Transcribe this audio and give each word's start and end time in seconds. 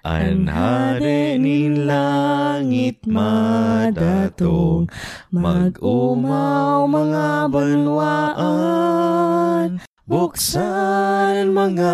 Anhade 0.00 1.36
nin 1.36 1.84
langit 1.84 3.04
madatong 3.04 4.88
Mag-umaw 5.28 6.88
mga 6.88 7.52
banwaan 7.52 8.96
Buksan 10.08 11.52
mga 11.52 11.92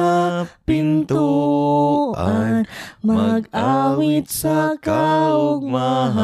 pintuan 0.62 2.62
Mag-awit 3.02 4.30
sa 4.30 4.78
kaugmahan 4.78 6.14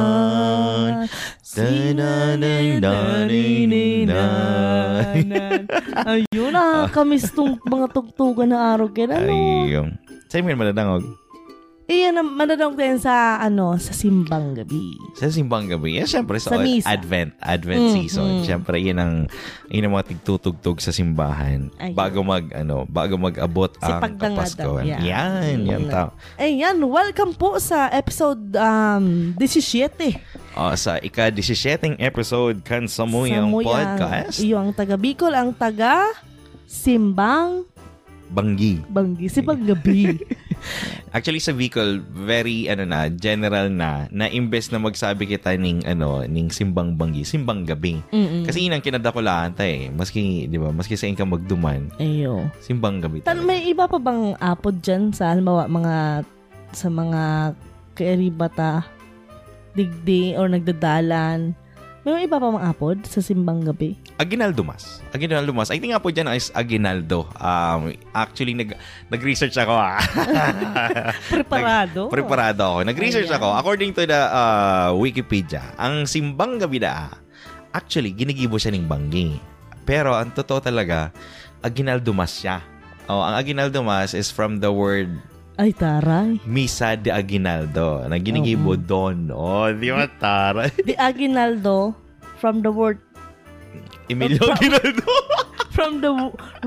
Nanananan. 4.09 5.69
Ayun, 6.09 6.49
nakakamiss 6.49 7.29
tong 7.37 7.61
mga 7.61 7.93
tugtugan 7.93 8.57
na 8.57 8.73
araw 8.73 8.89
kaya 8.89 9.21
ano. 9.21 9.29
Ayun. 9.29 10.01
Sa'yo 10.33 10.49
mo 10.49 10.57
manadangog. 10.57 11.05
Iyan 11.83 12.15
ang 12.15 12.31
mananong 12.31 12.79
din 12.79 12.95
sa 12.97 13.37
ano, 13.37 13.75
sa 13.75 13.91
simbang 13.91 14.55
gabi. 14.55 14.95
Sa 15.19 15.27
simbang 15.27 15.67
gabi. 15.67 15.99
Yan, 15.99 16.07
syempre 16.07 16.39
sa, 16.39 16.55
Sa 16.55 16.63
misa. 16.63 16.87
Advent, 16.87 17.35
Advent 17.37 17.83
Mm, 17.83 17.93
season. 17.93 18.31
mm. 18.39 18.45
Syempre, 18.45 18.79
yan 18.79 18.99
ang, 18.99 19.15
yan 19.67 19.85
ang 19.85 19.99
mga 19.99 20.09
tigtutugtog 20.09 20.79
sa 20.79 20.89
simbahan. 20.89 21.75
Ayun. 21.77 21.93
Bago 21.93 22.23
mag, 22.23 22.47
ano, 22.55 22.87
bago 22.87 23.19
mag-abot 23.19 23.67
Si 23.73 23.83
ang 23.83 24.15
Kapaskuhan. 24.15 24.87
yan. 24.87 25.01
Yan, 25.03 25.57
yan, 25.61 25.83
Mm. 25.85 25.91
tao. 25.91 26.09
Ayan, 26.39 26.79
welcome 26.81 27.35
po 27.35 27.59
sa 27.59 27.91
episode 27.91 28.55
um, 28.55 29.35
17. 29.37 30.23
Oh, 30.55 30.71
sa 30.75 30.97
ika-17 30.97 31.99
episode 31.99 32.63
kan 32.63 32.87
Samuyang 32.87 33.51
Podcast, 33.51 34.39
Iyo 34.39 34.55
ang 34.57 34.71
taga 34.71 34.95
Bicol, 34.95 35.35
ang 35.35 35.51
taga 35.51 36.15
Simbang 36.65 37.67
Banggi. 38.33 38.81
Banggi. 38.87 39.29
Simbang 39.29 39.61
Gabi. 39.61 40.09
Actually 41.13 41.43
sa 41.43 41.53
Bicol, 41.53 42.01
very 42.13 42.67
ano 42.71 42.89
na, 42.89 43.11
general 43.13 43.69
na 43.69 44.09
na 44.09 44.27
imbes 44.31 44.73
na 44.73 44.81
magsabi 44.81 45.29
kita 45.29 45.55
ning 45.59 45.85
ano, 45.85 46.25
ning 46.25 46.49
simbang 46.49 46.97
banggi, 46.97 47.27
simbang 47.27 47.69
gabi. 47.69 48.01
Mm-mm. 48.11 48.49
Kasi 48.49 48.65
yun 48.65 48.75
ang 48.75 48.85
kinadakulaan 48.85 49.53
ta 49.53 49.67
eh. 49.69 49.93
Maski, 49.93 50.49
di 50.49 50.57
ba, 50.57 50.73
maski 50.73 50.97
sa 50.97 51.07
inka 51.11 51.27
magduman, 51.27 51.93
Ayo. 52.01 52.49
simbang 52.65 53.03
gabi. 53.03 53.21
Tan 53.23 53.43
talaga. 53.43 53.49
may 53.49 53.61
iba 53.69 53.85
pa 53.87 53.99
bang 54.01 54.35
apod 54.41 54.81
dyan 54.81 55.13
sa 55.13 55.31
halimbawa 55.35 55.69
mga 55.69 56.25
sa 56.73 56.89
mga 56.89 57.53
kairibata 57.93 58.89
digdi 59.77 60.37
or 60.37 60.49
nagdadalan 60.49 61.53
may 62.03 62.27
iba 62.27 62.37
pa 62.41 62.49
bang 62.51 62.65
apod 62.67 62.97
sa 63.07 63.23
simbang 63.23 63.63
gabi 63.63 63.95
Aguinaldo 64.23 64.63
Mas. 64.63 65.03
Aguinaldo 65.11 65.51
Mas. 65.51 65.75
I 65.75 65.83
think 65.83 65.91
nga 65.91 65.99
po 65.99 66.15
dyan 66.15 66.31
is 66.31 66.55
Aguinaldo. 66.55 67.27
Um, 67.43 67.91
actually, 68.15 68.55
nag, 68.55 68.79
nag-research 69.11 69.59
ako 69.59 69.75
ah. 69.75 69.99
preparado 71.35 72.07
Preparado 72.07 72.63
ako. 72.63 72.79
Nag-research 72.87 73.27
Ayan. 73.27 73.43
ako. 73.43 73.49
According 73.59 73.91
to 73.99 74.07
the 74.07 74.23
uh, 74.31 74.95
Wikipedia, 74.95 75.75
ang 75.75 76.07
simbang 76.07 76.63
gabi 76.63 76.79
na, 76.79 77.11
actually, 77.75 78.15
ginigibo 78.15 78.63
siya 78.63 78.71
ng 78.71 78.87
banggi. 78.87 79.43
Pero 79.83 80.15
ang 80.15 80.31
totoo 80.31 80.63
talaga, 80.63 81.11
Aguinaldo 81.59 82.15
Mas 82.15 82.39
siya. 82.39 82.63
Oh, 83.11 83.19
ang 83.19 83.35
Aguinaldo 83.35 83.83
Mas 83.83 84.15
is 84.15 84.31
from 84.31 84.63
the 84.63 84.71
word 84.71 85.11
ay 85.61 85.69
taray 85.77 86.41
Misa 86.49 86.97
de 86.97 87.13
Aguinaldo 87.13 88.09
na 88.09 88.17
ginigibo 88.17 88.73
Oo. 88.73 88.81
doon. 88.81 89.29
Oh, 89.37 89.69
di 89.69 89.93
ba 89.93 90.09
tara? 90.17 90.73
the 90.81 90.97
Aguinaldo 91.13 91.93
from 92.41 92.65
the 92.65 92.73
word 92.73 92.97
Emilio 94.13 94.41
From- 94.45 94.57
Aguinaldo. 94.57 95.07
from 95.73 95.93
the 96.05 96.13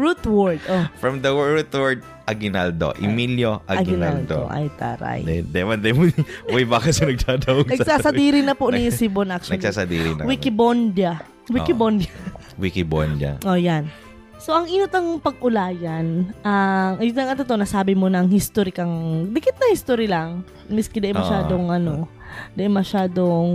root 0.02 0.22
word 0.26 0.58
oh 0.66 0.90
from 0.98 1.22
the 1.22 1.30
word 1.30 1.70
word 1.70 2.02
Aguinaldo. 2.26 2.98
Emilio 2.98 3.62
Aguinaldo. 3.70 4.50
ay 4.50 4.66
taray 4.82 5.22
Di, 5.22 5.46
di 5.46 5.62
man, 5.62 5.78
di 5.78 5.94
mo, 5.94 6.10
way 6.50 6.66
baka 6.66 6.90
sa 6.90 7.06
nagtatawag 7.06 7.70
sa 7.70 7.86
nagsasadiri 7.86 8.42
na 8.42 8.58
po 8.58 8.73
ni 8.73 8.90
Sibon 8.98 9.30
actually 9.30 9.62
Nagsasadiri 9.62 10.18
na. 10.18 10.26
Wikibondia 10.26 11.22
Wikibondia 11.54 12.10
Wikibondia. 12.62 13.39
Oh, 13.44 13.60
yan. 13.60 13.92
So, 14.39 14.54
ang 14.55 14.67
inot 14.67 14.92
ang 14.94 15.20
pag-ulayan, 15.20 16.32
ang, 16.45 16.95
uh, 17.00 17.04
ang 17.04 17.30
ato 17.32 17.48
to, 17.48 17.58
nasabi 17.58 17.98
mo 17.98 18.11
ng 18.11 18.30
history 18.30 18.72
kang, 18.72 19.28
dikit 19.32 19.58
na 19.58 19.72
history 19.72 20.08
lang. 20.08 20.44
Miski 20.70 21.02
di 21.02 21.16
masyadong, 21.16 21.72
ano, 21.72 22.05
di 22.54 22.67
masyadong, 22.67 23.50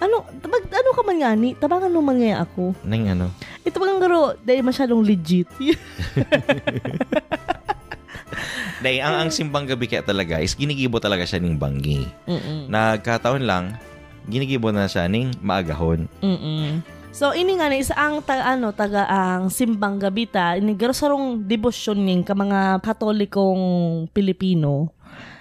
ano, 0.00 0.16
ano 0.24 0.54
man 1.14 1.22
nga 1.22 1.38
ni, 1.38 1.54
tabangan 1.54 1.94
mo 1.94 2.02
man 2.02 2.18
nga 2.18 2.42
ako. 2.42 2.74
Nang 2.82 3.06
ano? 3.06 3.30
Ito 3.62 3.78
bang 3.78 4.02
garo, 4.02 4.34
di 4.42 4.58
masyadong 4.58 5.06
legit. 5.06 5.46
Dahil 8.82 9.00
ang, 9.00 9.14
ang 9.22 9.30
simbang 9.30 9.70
gabi 9.70 9.86
kaya 9.86 10.02
talaga 10.02 10.42
is 10.42 10.58
ginigibo 10.58 10.98
talaga 10.98 11.22
siya 11.22 11.38
ng 11.38 11.54
banggi. 11.54 12.02
Mm-mm. 12.26 12.66
Nagkataon 12.66 13.46
lang, 13.46 13.78
ginigibo 14.26 14.74
na 14.74 14.90
siya 14.90 15.06
ng 15.06 15.38
maagahon. 15.38 16.10
Mm-mm. 16.18 16.82
So, 17.14 17.30
ini 17.30 17.54
nga 17.54 17.70
ni, 17.70 17.78
isa 17.78 17.94
ang 17.94 18.26
taga, 18.26 18.58
ano, 18.58 18.74
taga 18.74 19.06
ang 19.06 19.46
simbang 19.46 20.02
gabi 20.02 20.26
ta, 20.26 20.58
ini 20.58 20.74
garo 20.74 20.90
sarong 20.90 21.46
debosyon 21.46 22.02
ning 22.02 22.26
ka 22.26 22.34
mga 22.34 22.82
katolikong 22.82 23.62
Pilipino. 24.10 24.90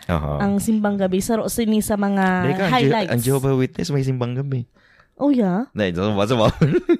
Oo. 0.05 0.33
Ang 0.37 0.61
simbang 0.61 1.01
gabi, 1.01 1.17
saro 1.17 1.49
sini 1.49 1.81
sa 1.81 1.97
mga 1.97 2.25
Dahil 2.45 2.53
ka, 2.53 2.61
ang, 2.61 2.69
Je- 2.69 2.75
highlights. 2.77 3.09
ang 3.09 3.21
Jehovah 3.25 3.57
Witness 3.57 3.89
may 3.89 4.05
simbang 4.05 4.37
gabi. 4.37 4.69
Oh, 5.21 5.29
yeah? 5.29 5.69
Dahil, 5.77 5.93
so, 5.93 6.09
basta 6.17 6.33
ba? 6.33 6.49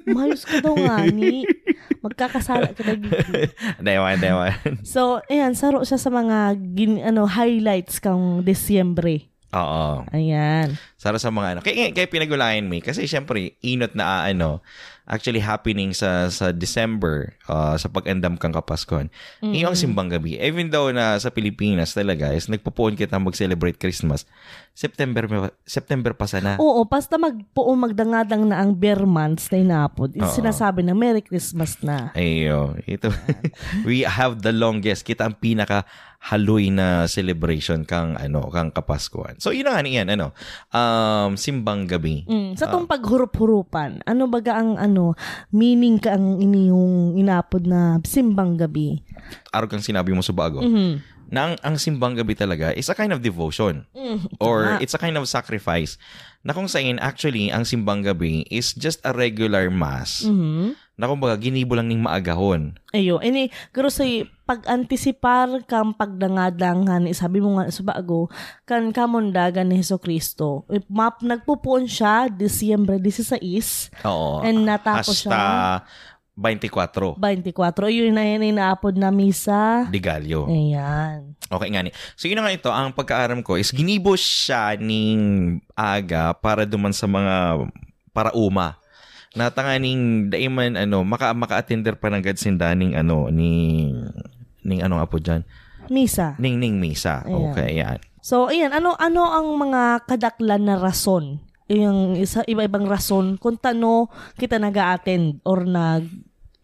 Mayos 0.06 0.46
ka 0.46 0.62
daw 0.62 0.78
nga 0.78 1.02
ni. 1.10 1.42
Magkakasala 1.98 2.70
ka 2.70 2.86
na 2.86 2.94
gigi. 2.94 3.50
Dahil, 3.82 4.16
dahil. 4.22 4.54
So, 4.86 5.18
ayan, 5.26 5.58
saro 5.58 5.82
siya 5.82 5.98
sa 5.98 6.14
mga 6.14 6.54
gin, 6.78 7.02
ano, 7.02 7.26
highlights 7.26 7.98
kang 7.98 8.46
Desyembre. 8.46 9.33
Oo. 9.54 10.02
Ayan. 10.10 10.74
Sara 10.98 11.16
sa 11.22 11.30
mga 11.30 11.56
ano. 11.56 11.60
Kaya, 11.62 11.94
kaya 11.94 12.10
pinagulayan 12.10 12.66
me. 12.66 12.82
Kasi 12.82 13.06
syempre, 13.06 13.54
inot 13.62 13.94
na 13.94 14.04
ah, 14.04 14.22
ano, 14.26 14.58
actually 15.04 15.40
happening 15.40 15.92
sa 15.92 16.32
sa 16.32 16.48
December 16.48 17.36
uh, 17.44 17.76
sa 17.76 17.92
pag-andam 17.92 18.40
kang 18.40 18.56
Kapaskuhan. 18.56 19.12
Mm-mm. 19.44 19.52
Yung 19.52 19.72
ang 19.72 19.78
simbang 19.78 20.08
gabi. 20.08 20.40
Even 20.40 20.72
though 20.72 20.88
na 20.88 21.20
sa 21.20 21.28
Pilipinas 21.28 21.92
talaga 21.92 22.32
is 22.32 22.48
nagpupuon 22.48 22.96
kita 22.96 23.20
mag-celebrate 23.20 23.76
Christmas. 23.76 24.24
September 24.72 25.52
September 25.68 26.16
pa 26.16 26.24
sana. 26.26 26.56
Oo, 26.56 26.82
basta 26.88 27.20
magpuo 27.20 27.76
magdangadang 27.76 28.48
na 28.48 28.64
ang 28.64 28.72
bear 28.74 29.04
months 29.04 29.52
na 29.52 29.60
inapod. 29.60 30.10
Oo. 30.16 30.24
Sinasabi 30.32 30.82
na 30.82 30.96
Merry 30.96 31.20
Christmas 31.20 31.78
na. 31.84 32.10
Ayo, 32.16 32.74
ito. 32.88 33.12
we 33.88 34.02
have 34.08 34.40
the 34.40 34.50
longest. 34.56 35.04
Kita 35.04 35.28
ang 35.28 35.36
pinaka 35.36 35.84
haloy 36.24 36.72
na 36.72 37.04
celebration 37.04 37.84
kang 37.84 38.16
ano, 38.16 38.48
kang 38.48 38.72
Kapaskuhan. 38.72 39.36
So, 39.36 39.52
yun 39.52 39.68
na 39.68 39.76
nga 39.76 39.84
niyan, 39.84 40.08
ano, 40.16 40.32
um, 40.72 41.36
simbang 41.36 41.84
gabi. 41.84 42.24
Mm, 42.24 42.56
sa 42.56 42.72
tong 42.72 42.88
paghurup-hurupan, 42.88 44.00
ano 44.08 44.22
baga 44.24 44.56
ang 44.56 44.80
ano, 44.80 45.12
meaning 45.52 46.00
ka 46.00 46.16
ang 46.16 46.40
iniyong 46.40 47.20
inapod 47.20 47.68
na 47.68 48.00
simbang 48.08 48.56
gabi? 48.56 49.04
Araw 49.52 49.68
kang 49.68 49.84
sinabi 49.84 50.16
mo 50.16 50.24
sa 50.24 50.32
bago. 50.32 50.64
Mhm. 50.64 51.12
na 51.24 51.50
ang, 51.50 51.54
ang 51.64 51.76
simbang 51.80 52.12
gabi 52.14 52.36
talaga 52.36 52.70
is 52.76 52.86
a 52.92 52.94
kind 52.94 53.10
of 53.10 53.24
devotion 53.24 53.88
Mm, 53.96 54.28
or 54.38 54.76
it's 54.78 54.92
a 54.92 55.00
kind 55.00 55.16
of 55.16 55.24
sacrifice 55.24 55.96
na 56.44 56.52
kung 56.52 56.68
saan 56.68 57.00
actually 57.00 57.48
ang 57.48 57.64
simbang 57.64 58.04
gabi 58.04 58.44
is 58.46 58.76
just 58.76 59.00
a 59.00 59.10
regular 59.10 59.72
mass 59.72 60.22
Mhm. 60.22 60.76
na 60.94 61.08
kumbaga 61.08 61.34
ginibo 61.34 61.74
lang 61.74 61.88
ning 61.88 61.98
maagahon. 61.98 62.76
Ayo, 62.92 63.18
ini 63.18 63.48
garo 63.72 63.88
say 63.88 64.28
pag-antisipar 64.44 65.64
kang 65.64 65.96
pagdangadangan 65.96 67.08
sabi 67.10 67.40
mo 67.40 67.56
nga 67.56 67.72
sa 67.72 67.80
bago 67.80 68.28
kan 68.62 68.92
kamondagan 68.92 69.66
ni 69.66 69.80
Hesus 69.80 69.98
Kristo. 69.98 70.68
Eh, 70.68 70.84
Map 70.86 71.24
nagpupuon 71.24 71.88
siya 71.88 72.28
Disyembre 72.28 73.00
16 73.00 73.88
Oo. 74.04 74.44
and 74.44 74.62
natapos 74.62 75.24
Hasta 75.24 75.24
siya 75.24 75.40
24 76.34 77.14
24. 77.14 77.94
Yun 77.94 78.10
na 78.10 78.26
yun 78.26 78.42
inaapod 78.42 78.98
na 78.98 79.14
misa. 79.14 79.86
de 79.86 80.02
Gallo. 80.02 80.50
Ayan. 80.50 81.38
Okay 81.46 81.68
nga 81.70 81.82
ni. 81.86 81.90
So 82.18 82.26
yun 82.26 82.42
na 82.42 82.50
nga 82.50 82.56
ito, 82.58 82.70
ang 82.74 82.90
pagkaaram 82.90 83.40
ko 83.46 83.54
is 83.54 83.70
ginibo 83.70 84.18
siya 84.18 84.74
ning 84.74 85.62
aga 85.78 86.34
para 86.34 86.66
duman 86.66 86.90
sa 86.90 87.06
mga 87.06 87.66
para 88.10 88.34
uma. 88.34 88.74
Natanganing 89.34 90.30
daiman 90.30 90.78
ano, 90.78 91.02
maka 91.02 91.34
maka-attender 91.34 91.98
pa 91.98 92.06
ng 92.10 92.22
gadsindaning 92.22 92.94
ano 92.94 93.30
ni 93.30 93.90
ning 94.62 94.80
ano 94.82 94.98
nga 94.98 95.10
po 95.10 95.18
diyan. 95.18 95.42
Misa. 95.90 96.34
Ning 96.38 96.58
ning 96.58 96.78
misa. 96.82 97.22
Ayan. 97.26 97.50
Okay, 97.50 97.70
yan. 97.78 97.98
So, 98.24 98.48
ayan, 98.48 98.72
ano 98.72 98.96
ano 98.96 99.22
ang 99.28 99.52
mga 99.52 100.08
kadaklan 100.08 100.64
na 100.64 100.80
rason? 100.80 101.44
Yung 101.68 102.16
isa 102.16 102.40
iba-ibang 102.44 102.88
rason 102.88 103.36
kung 103.36 103.60
tano 103.60 104.08
kita 104.40 104.56
naga-attend 104.56 105.44
or 105.44 105.64
nag 105.64 106.08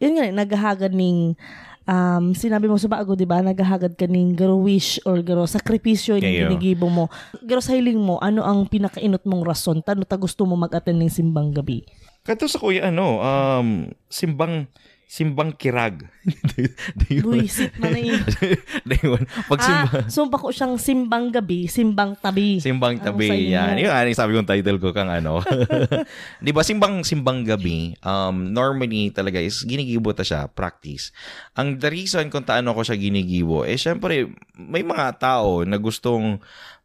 yun 0.01 0.17
nga 0.17 0.25
naghahagad 0.33 0.97
ning 0.97 1.37
um, 1.85 2.33
sinabi 2.33 2.67
mo 2.67 2.81
sa 2.81 2.89
bago, 2.89 3.13
di 3.13 3.29
ba? 3.29 3.45
Naghahagad 3.45 3.95
ka 3.99 4.09
ning 4.09 4.33
garo 4.33 4.57
wish 4.59 4.97
or 5.05 5.21
garo 5.21 5.45
sakripisyo 5.45 6.17
yung 6.17 6.49
ginigibo 6.49 6.89
mo. 6.89 7.13
Garo 7.45 7.61
sa 7.61 7.77
hiling 7.77 8.01
mo, 8.01 8.17
ano 8.19 8.43
ang 8.43 8.67
pinakainot 8.67 9.23
mong 9.29 9.45
rason? 9.47 9.79
Tano 9.85 10.07
ta 10.09 10.17
gusto 10.17 10.49
mo 10.49 10.57
mag-attend 10.57 10.99
ng 10.99 11.13
simbang 11.13 11.53
gabi? 11.53 11.85
Kato 12.25 12.49
sa 12.49 12.61
kuya 12.61 12.89
ano, 12.93 13.21
um, 13.21 13.89
simbang 14.09 14.69
simbang 15.11 15.51
kirag. 15.59 16.07
Buisit 17.27 17.75
man 17.83 17.91
na 17.91 17.99
yun. 17.99 18.23
Dayon. 18.91 19.27
Pag 19.51 19.59
simba, 19.59 19.89
Ah, 19.91 20.07
sumpa 20.07 20.39
ko 20.39 20.55
siyang 20.55 20.79
simbang 20.79 21.35
gabi, 21.35 21.67
simbang 21.67 22.15
tabi. 22.15 22.63
Simbang 22.63 23.03
Ang 23.03 23.19
tabi. 23.19 23.51
Yan. 23.51 23.75
Yung 23.83 23.91
ano 23.91 24.07
sabi 24.15 24.39
kong 24.39 24.47
title 24.47 24.79
ko 24.79 24.95
kang 24.95 25.11
ano. 25.11 25.43
'Di 26.45 26.55
ba 26.55 26.63
simbang 26.63 27.03
simbang 27.03 27.43
gabi, 27.43 27.99
um 28.07 28.55
normally 28.55 29.11
talaga 29.11 29.43
is 29.43 29.67
ginigibo 29.67 30.15
ta 30.15 30.23
siya, 30.23 30.47
practice. 30.47 31.11
Ang 31.59 31.83
the 31.83 31.91
reason 31.91 32.31
kung 32.31 32.47
taano 32.47 32.71
ko 32.71 32.87
siya 32.87 32.95
ginigibo 32.95 33.67
eh 33.67 33.75
syempre 33.75 34.31
may 34.55 34.87
mga 34.87 35.19
tao 35.19 35.67
na 35.67 35.75
gustong 35.75 36.39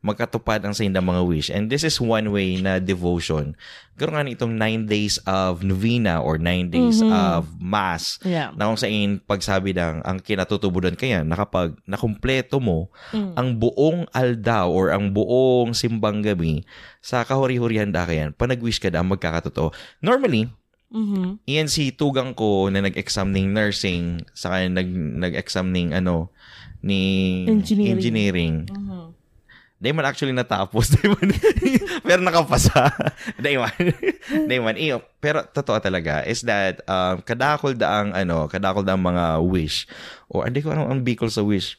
magkatupad 0.06 0.62
ang 0.62 0.78
sa 0.78 0.86
mga 0.86 1.22
wish. 1.26 1.50
And 1.50 1.66
this 1.66 1.82
is 1.82 1.98
one 1.98 2.30
way 2.30 2.62
na 2.62 2.78
devotion. 2.78 3.58
Garo 3.98 4.14
nga 4.14 4.22
itong 4.22 4.54
nine 4.54 4.86
days 4.86 5.18
of 5.26 5.66
novena 5.66 6.22
or 6.22 6.38
nine 6.38 6.70
days 6.70 7.02
Mhm. 7.02 7.10
of 7.10 7.50
mass 7.58 8.22
Yeah. 8.22 8.54
na 8.54 8.70
kung 8.70 8.78
saan 8.78 9.18
pagsabi 9.26 9.74
ng 9.74 10.06
ang 10.06 10.22
kinatutubudan 10.22 10.94
kaya 10.94 11.26
na 11.26 11.34
kapag 11.34 11.74
nakumpleto 11.90 12.62
mo 12.62 12.94
Mm. 13.10 13.34
ang 13.34 13.48
buong 13.58 14.00
aldaw 14.14 14.70
or 14.70 14.94
ang 14.94 15.10
buong 15.10 15.74
simbang 15.74 16.22
gabi 16.22 16.62
sa 17.02 17.26
kahuri-hurihan 17.26 17.90
da 17.90 18.06
kayan, 18.06 18.30
pa 18.36 18.46
nag-wish 18.46 18.78
ka 18.78 18.94
da 18.94 19.02
ang 19.02 19.10
magkakatotoo. 19.10 19.74
Normally, 20.06 20.54
Mhm. 20.92 21.42
iyan 21.50 21.66
si 21.66 21.90
tugang 21.90 22.38
ko 22.38 22.70
na 22.70 22.86
nag-exam 22.86 23.34
ng 23.34 23.50
nursing, 23.52 24.22
saka 24.38 24.70
nag, 24.70 24.86
nag-exam 24.92 25.74
ng 25.74 25.98
ano, 25.98 26.30
ni 26.86 27.02
Engineering. 27.50 27.92
engineering. 27.98 28.56
Mhm. 28.70 28.95
Di 29.76 29.92
man 29.92 30.08
actually 30.08 30.32
natapos. 30.32 30.90
Di 30.96 31.06
man, 31.12 31.30
pero 32.08 32.24
nakapasa. 32.24 32.96
Di 33.36 33.60
man. 33.60 33.76
Di 34.48 34.56
man. 34.58 34.76
Iyo, 34.80 35.04
pero 35.20 35.44
totoo 35.44 35.78
talaga 35.84 36.24
is 36.24 36.42
that 36.48 36.80
um, 36.88 37.20
kadakol 37.22 37.76
da 37.76 38.02
ang 38.04 38.16
ano, 38.16 38.48
kadakol 38.48 38.88
da 38.88 38.96
ang 38.96 39.04
mga 39.04 39.44
wish. 39.44 39.84
O 40.32 40.48
hindi 40.48 40.64
ko 40.64 40.72
ano 40.72 40.88
ang 40.88 41.04
bicol 41.04 41.28
sa 41.28 41.44
wish. 41.44 41.76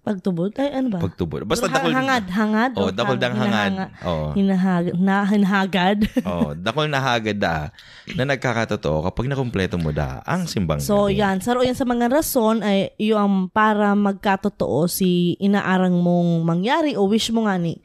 Pagtubod? 0.00 0.56
Ay, 0.56 0.72
ano 0.72 0.88
ba? 0.88 0.98
Pagtubod. 0.98 1.44
Basta 1.44 1.68
Ha- 1.68 1.76
dakol. 1.76 1.92
Hangad, 1.92 2.24
hangad? 2.32 2.72
Oh, 2.72 2.88
dakol 2.88 3.20
dang 3.20 3.36
hangad. 3.36 3.92
Oh. 4.00 4.32
Hinahag, 4.32 4.96
na, 4.96 5.28
hinahagad. 5.28 6.08
oh, 6.28 6.56
dakol 6.56 6.88
na 6.88 7.04
hagad 7.04 7.36
da 7.36 7.68
na 8.16 8.24
nagkakatotoo 8.24 9.04
kapag 9.04 9.28
nakumpleto 9.28 9.76
mo 9.76 9.92
da 9.92 10.24
ang 10.24 10.48
simbang 10.48 10.80
So, 10.80 11.12
gabi. 11.12 11.20
yan. 11.20 11.44
Saro 11.44 11.60
yan 11.60 11.76
sa 11.76 11.84
mga 11.84 12.08
rason 12.08 12.64
ay 12.64 12.96
yung 12.96 13.52
para 13.52 13.92
magkatotoo 13.92 14.88
si 14.88 15.36
inaarang 15.36 15.92
mong 15.94 16.48
mangyari 16.48 16.96
o 16.96 17.04
wish 17.04 17.28
mo 17.28 17.44
nga 17.44 17.60
ni 17.60 17.76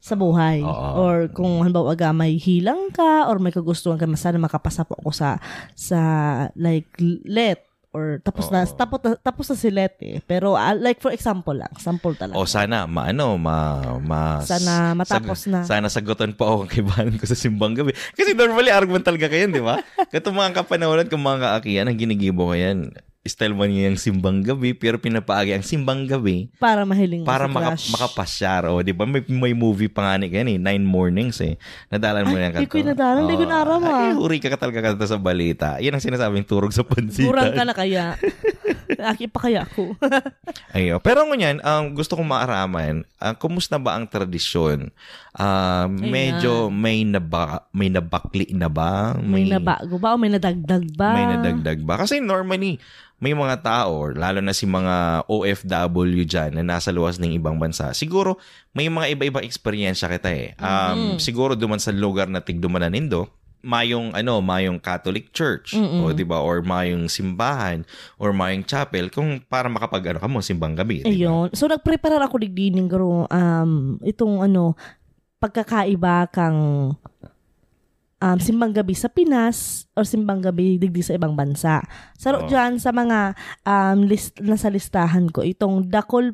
sa 0.00 0.16
buhay. 0.16 0.60
Oo. 0.60 0.88
Or 1.00 1.16
kung 1.32 1.60
halimbawa 1.60 1.92
aga 1.92 2.12
may 2.12 2.36
hilang 2.36 2.92
ka 2.92 3.28
or 3.28 3.40
may 3.40 3.52
kagustuhan 3.52 3.96
ka 3.96 4.08
sana 4.16 4.36
makapasa 4.36 4.84
po 4.84 4.96
ako 5.00 5.12
sa 5.12 5.36
sa 5.72 6.00
like 6.56 6.88
let 7.24 7.64
or 7.94 8.18
tapos 8.26 8.50
na 8.50 8.66
Oo. 8.66 8.74
tapos 8.74 8.98
na, 9.06 9.10
tapos 9.22 9.44
na 9.46 9.56
si 9.56 9.70
let 9.70 9.94
eh. 10.02 10.18
Pero 10.26 10.58
ah, 10.58 10.74
like 10.74 10.98
for 10.98 11.14
example 11.14 11.54
lang, 11.54 11.70
sample 11.78 12.18
talaga. 12.18 12.34
O 12.34 12.44
sana 12.44 12.90
maano 12.90 13.38
ma 13.38 13.78
ma 14.02 14.42
Sana 14.42 14.98
matapos 14.98 15.46
na. 15.46 15.62
Sana 15.62 15.86
sagutan 15.86 16.34
pa 16.34 16.50
ako 16.50 16.66
ang 16.66 16.72
kibahan 16.74 17.14
ko 17.14 17.24
sa 17.24 17.38
simbang 17.38 17.78
gabi. 17.78 17.94
Kasi 18.18 18.34
normally 18.34 18.74
argument 18.74 19.06
talaga 19.06 19.30
kayan, 19.30 19.54
di 19.54 19.62
ba? 19.62 19.78
Kato 20.12 20.34
mga 20.34 20.66
kapanahonan 20.66 21.06
kung 21.06 21.22
mga 21.22 21.38
kaakian 21.62 21.86
ang 21.86 21.96
ginigibo 21.96 22.50
ko 22.50 22.54
yan. 22.58 22.90
Style 23.24 23.56
man 23.56 23.72
niya 23.72 23.88
yung 23.88 23.96
simbang 23.96 24.44
gabi 24.44 24.76
pero 24.76 25.00
pinapaagi 25.00 25.56
ang 25.56 25.64
simbang 25.64 26.04
gabi 26.04 26.52
para 26.60 26.84
mahiling 26.84 27.24
para 27.24 27.48
maka, 27.48 27.72
makapasyar. 27.88 28.68
O, 28.68 28.84
di 28.84 28.92
ba? 28.92 29.08
May, 29.08 29.24
may 29.24 29.56
movie 29.56 29.88
pa 29.88 30.12
nga 30.12 30.20
ni 30.20 30.28
kan 30.28 30.44
eh. 30.44 30.60
Nine 30.60 30.84
Mornings 30.84 31.40
eh. 31.40 31.56
Nadalan 31.88 32.28
mo 32.28 32.36
Ay, 32.36 32.52
yan 32.52 32.60
di 32.60 32.68
ko 32.68 32.84
nadalan, 32.84 33.24
di 33.24 33.36
ko 33.40 33.48
naram, 33.48 33.80
ah. 33.80 34.12
Ay, 34.12 34.12
uri 34.12 34.44
ka 34.44 34.52
talaga 34.60 34.92
kanta 34.92 35.08
sa 35.08 35.16
balita. 35.16 35.80
Yan 35.80 35.96
ang 35.96 36.04
sinasabing 36.04 36.44
turog 36.44 36.76
sa 36.76 36.84
pansitan. 36.84 37.32
Kurang 37.32 37.56
ka 37.56 37.64
na 37.64 37.72
kaya. 37.72 38.12
Aki 39.12 39.28
pa 39.28 39.38
kaya 39.48 39.64
ako. 39.66 39.96
Ayo. 40.76 40.98
Pero 41.04 41.24
ngunyan, 41.28 41.60
um, 41.60 41.92
gusto 41.92 42.16
kong 42.16 42.28
maaraman, 42.28 43.04
uh, 43.20 43.34
kumusta 43.36 43.76
ba 43.76 43.96
ang 43.96 44.08
tradisyon? 44.08 44.88
Uh, 45.34 45.86
medyo 45.90 46.70
may 46.72 47.04
naba, 47.04 47.68
may 47.74 47.90
nabakli 47.92 48.50
na 48.54 48.70
ba? 48.70 49.18
may 49.20 49.48
nabago 49.50 49.98
ba 50.00 50.14
o 50.14 50.20
may 50.20 50.32
nadagdag 50.32 50.84
ba? 50.96 51.10
May 51.12 51.26
nadagdag 51.36 51.80
ba? 51.84 52.00
Kasi 52.00 52.22
normally, 52.22 52.80
may 53.22 53.32
mga 53.32 53.64
tao, 53.64 54.12
lalo 54.12 54.44
na 54.44 54.52
si 54.52 54.68
mga 54.68 55.24
OFW 55.30 56.28
dyan 56.28 56.60
na 56.60 56.76
nasa 56.76 56.92
luwas 56.92 57.16
ng 57.16 57.32
ibang 57.32 57.56
bansa, 57.56 57.94
siguro 57.96 58.36
may 58.76 58.90
mga 58.90 59.16
iba-ibang 59.16 59.46
eksperyensya 59.46 60.10
kita 60.12 60.30
eh. 60.34 60.52
Um, 60.60 61.16
Siguro 61.16 61.54
duman 61.54 61.80
sa 61.80 61.94
lugar 61.94 62.26
na 62.28 62.42
tigdumanan 62.44 62.92
nindo, 62.92 63.30
mayong 63.64 64.12
ano, 64.12 64.44
mayong 64.44 64.76
Catholic 64.76 65.32
Church 65.32 65.72
o 65.74 66.12
di 66.12 66.22
ba 66.22 66.44
or 66.44 66.60
mayong 66.60 67.08
simbahan 67.08 67.82
or 68.20 68.36
mayong 68.36 68.62
chapel 68.62 69.08
kung 69.08 69.40
para 69.48 69.72
makapag 69.72 70.12
ano 70.12 70.20
ka 70.20 70.28
mo 70.28 70.44
simbang 70.44 70.76
gabi, 70.76 71.00
di 71.00 71.24
ba? 71.24 71.48
So, 71.56 71.64
nagprepare 71.66 72.20
ako 72.20 72.44
digdining 72.44 72.86
garo 72.86 73.24
um, 73.26 73.96
itong 74.04 74.44
ano, 74.44 74.76
pagkakaiba 75.40 76.28
kang 76.28 76.92
um, 78.24 78.38
simbang 78.40 78.72
gabi 78.72 78.96
sa 78.96 79.12
Pinas 79.12 79.88
or 79.92 80.08
simbang 80.08 80.40
gabi 80.40 80.80
digdi 80.80 81.04
sa 81.04 81.16
ibang 81.16 81.36
bansa. 81.36 81.84
Saro 82.16 82.44
Oo. 82.44 82.48
dyan 82.48 82.80
sa 82.80 82.92
mga 82.92 83.36
um, 83.68 84.08
list, 84.08 84.40
nasa 84.40 84.72
listahan 84.72 85.28
ko, 85.28 85.44
itong 85.44 85.88
dakol 85.88 86.32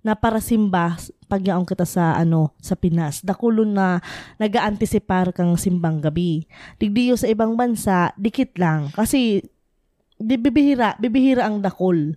na 0.00 0.16
para 0.16 0.38
simba 0.38 0.96
pagyaong 1.26 1.66
kita 1.66 1.84
sa 1.84 2.14
ano 2.14 2.54
sa 2.62 2.78
Pinas. 2.78 3.22
Dakulon 3.22 3.74
na 3.74 4.00
nagaantisipar 4.38 5.34
kang 5.34 5.58
simbang 5.58 5.98
gabi. 5.98 6.46
Digdiyo 6.78 7.18
sa 7.18 7.26
ibang 7.26 7.58
bansa, 7.58 8.14
dikit 8.14 8.54
lang. 8.56 8.90
Kasi 8.94 9.42
di, 10.16 10.34
bibihira, 10.38 10.96
bibihira 10.96 11.44
ang 11.44 11.60
dakol. 11.60 12.16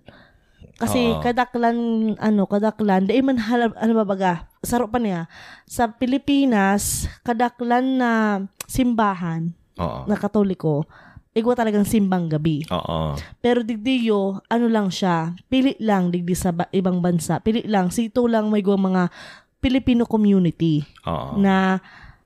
Kasi 0.80 1.12
Oo. 1.12 1.20
kadaklan 1.20 1.76
ano, 2.16 2.48
kadaklan 2.48 3.04
dai 3.04 3.20
man 3.20 3.36
halab 3.36 3.76
ano 3.76 3.92
ba 4.00 4.04
baga, 4.08 4.32
saro 4.64 4.88
pa 4.88 4.96
niya. 4.96 5.28
Sa 5.68 5.92
Pilipinas, 5.92 7.04
kadaklan 7.20 8.00
na 8.00 8.12
simbahan 8.64 9.52
Oo. 9.76 10.08
na 10.08 10.16
Katoliko, 10.16 10.88
igwa 11.30 11.54
talagang 11.54 11.86
simbang 11.86 12.26
gabi. 12.26 12.66
Oo. 12.68 13.14
Pero 13.38 13.62
digdiyo, 13.62 14.42
ano 14.46 14.66
lang 14.66 14.90
siya, 14.90 15.34
pili 15.46 15.78
lang 15.78 16.10
digdi 16.10 16.34
sa 16.34 16.50
ba- 16.50 16.70
ibang 16.70 16.98
bansa. 16.98 17.38
Pili 17.38 17.62
lang, 17.64 17.94
sito 17.94 18.26
lang 18.26 18.50
may 18.50 18.62
mga 18.62 19.06
Filipino 19.60 20.04
community 20.04 20.82
Oo. 21.06 21.38
na, 21.38 21.78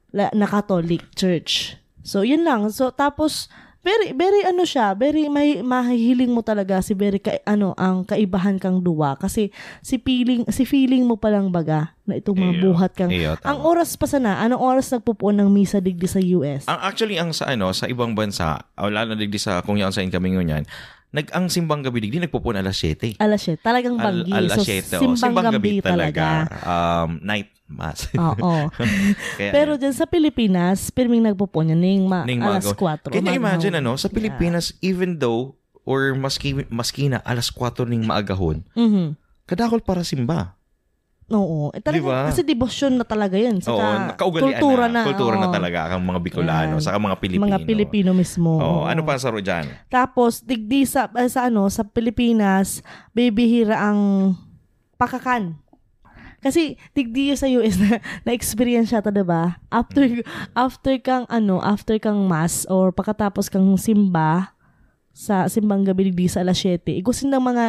la- 0.09 0.33
na 0.33 0.47
Catholic 0.47 1.13
Church. 1.13 1.77
So, 2.01 2.25
yun 2.25 2.45
lang. 2.45 2.69
So, 2.71 2.89
tapos, 2.89 3.49
very, 3.85 4.17
very 4.17 4.41
ano 4.49 4.65
siya, 4.65 4.97
very 4.97 5.29
may 5.29 5.61
mahihiling 5.61 6.33
mo 6.33 6.41
talaga 6.41 6.81
si 6.81 6.97
very 6.97 7.21
ka, 7.21 7.37
ano, 7.45 7.77
ang 7.77 8.09
kaibahan 8.09 8.57
kang 8.57 8.81
duwa. 8.81 9.15
Kasi, 9.21 9.53
si 9.85 10.01
feeling, 10.01 10.49
si 10.49 10.65
feeling 10.65 11.05
mo 11.05 11.21
palang 11.21 11.53
baga 11.53 11.93
na 12.09 12.17
itong 12.17 12.41
mga 12.41 12.55
Iyo. 12.57 12.63
buhat 12.65 12.93
kang, 12.97 13.13
tama. 13.13 13.45
ang 13.45 13.59
oras 13.61 13.93
pa 14.01 14.09
sana, 14.09 14.41
anong 14.41 14.65
oras 14.65 14.89
nagpupuan 14.89 15.37
ng 15.37 15.53
misa 15.53 15.85
digdi 15.85 16.09
sa 16.09 16.19
US? 16.41 16.65
Ang 16.65 16.81
actually 16.81 17.21
ang 17.21 17.37
sa 17.37 17.53
ano 17.53 17.71
sa 17.77 17.85
ibang 17.85 18.17
bansa, 18.17 18.65
o 18.81 18.89
lalo 18.89 19.13
na 19.13 19.21
digdi 19.21 19.37
sa 19.37 19.61
kung 19.61 19.77
yan 19.77 19.93
sa 19.93 20.01
kami 20.01 20.33
ngunyan, 20.33 20.65
nag 21.15 21.31
ang 21.31 21.47
simbang 21.47 21.79
gabi 21.79 22.03
digdi 22.03 22.19
nagpupun 22.19 22.59
alas 22.59 22.75
7. 22.83 23.23
Alas 23.23 23.47
7. 23.47 23.63
Talagang 23.63 23.95
Al, 23.95 24.27
banggi. 24.27 24.33
alas 24.35 24.59
so, 24.59 24.67
7. 24.67 24.99
simbang, 24.99 25.15
oh. 25.15 25.15
simbang 25.15 25.47
gabi, 25.55 25.79
talaga. 25.79 26.27
Um, 26.67 27.23
night 27.23 27.55
mass. 27.71 28.11
Oo. 28.19 28.67
Kaya, 29.39 29.51
Pero 29.55 29.79
dyan 29.79 29.95
sa 29.95 30.11
Pilipinas, 30.11 30.91
pirming 30.91 31.23
nagpupuan 31.23 31.71
yan, 31.71 31.79
ning, 31.79 32.03
ma- 32.11 32.27
Ning 32.27 32.43
alas 32.43 32.67
magaw. 32.67 32.99
4. 33.07 33.15
Can 33.15 33.31
you 33.31 33.39
imagine 33.39 33.79
ano, 33.79 33.95
sa 33.95 34.11
Pilipinas, 34.11 34.75
even 34.83 35.23
though, 35.23 35.55
or 35.87 36.19
maski, 36.19 36.67
maski 36.67 37.07
na 37.07 37.23
alas 37.23 37.47
4 37.47 37.87
ning 37.87 38.03
maagahon, 38.03 38.67
Mhm. 38.75 39.15
kadakol 39.47 39.79
para 39.79 40.03
simba. 40.03 40.59
Oo. 41.33 41.73
Eh, 41.73 41.81
talaga, 41.81 42.01
Diba? 42.05 42.19
Kasi 42.29 42.45
devotion 42.45 43.01
na 43.01 43.07
talaga 43.09 43.41
yun. 43.41 43.57
Saka, 43.65 44.13
Oo, 44.21 44.29
kultura 44.29 44.85
na. 44.93 45.01
na. 45.01 45.09
Kultura 45.09 45.37
na 45.41 45.49
oo. 45.49 45.55
talaga 45.57 45.79
ang 45.97 46.05
mga 46.05 46.21
Bicolano, 46.21 46.77
Yan. 46.77 46.85
saka 46.85 47.01
mga 47.01 47.17
Pilipino. 47.17 47.49
Mga 47.49 47.61
Pilipino 47.65 48.11
mismo. 48.13 48.61
Oo, 48.61 48.85
oo. 48.85 48.89
ano 48.89 49.01
pa 49.01 49.17
sa 49.17 49.33
dyan? 49.33 49.65
Tapos, 49.89 50.45
digdi 50.45 50.85
sa, 50.85 51.09
eh, 51.17 51.31
sa 51.33 51.49
ano, 51.49 51.65
sa 51.73 51.81
Pilipinas, 51.81 52.85
bibihira 53.17 53.81
ang 53.89 54.35
pakakan. 55.01 55.65
Kasi 56.45 56.77
digdi 56.93 57.33
yun 57.33 57.41
sa 57.41 57.49
US 57.49 57.81
na 57.83 58.05
na-experience 58.29 58.93
siya 58.93 59.01
'to, 59.01 59.09
'di 59.09 59.25
ba? 59.25 59.65
After 59.73 60.05
after 60.53 60.93
kang 61.01 61.25
ano, 61.33 61.57
after 61.65 61.97
kang 61.97 62.29
mass 62.29 62.69
or 62.69 62.93
pagkatapos 62.93 63.49
kang 63.49 63.65
simba 63.81 64.53
sa 65.17 65.49
simbang 65.49 65.89
gabi 65.89 66.13
digdi 66.13 66.29
sa 66.29 66.45
alas 66.45 66.61
7, 66.61 67.01
igusin 67.01 67.33
ng 67.33 67.41
mga 67.41 67.65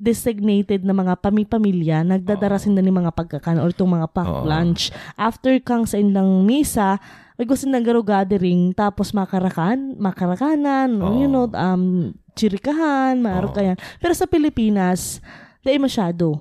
designated 0.00 0.80
na 0.82 0.96
mga 0.96 1.20
pami-pamilya, 1.20 2.00
nagdadarasin 2.02 2.72
na 2.72 2.80
ni 2.80 2.88
mga 2.88 3.12
pagkakan 3.12 3.60
or 3.60 3.68
itong 3.68 4.00
mga 4.00 4.08
pack 4.08 4.26
Oo. 4.26 4.48
lunch. 4.48 4.88
After 5.20 5.52
kang 5.60 5.84
sa 5.84 6.00
indang 6.00 6.48
misa, 6.48 6.96
ay 7.36 7.44
gusto 7.44 7.68
ng 7.68 7.84
garo 7.84 8.00
gathering, 8.00 8.72
tapos 8.72 9.12
makarakan, 9.12 10.00
makarakanan, 10.00 10.96
Oo. 10.96 11.20
you 11.20 11.28
know, 11.28 11.48
um, 11.52 12.16
chirikahan, 12.32 13.20
maaro 13.20 13.52
Oo. 13.52 13.56
ka 13.56 13.60
yan. 13.60 13.76
Pero 14.00 14.16
sa 14.16 14.24
Pilipinas, 14.24 15.20
di 15.60 15.76
masyado. 15.76 16.40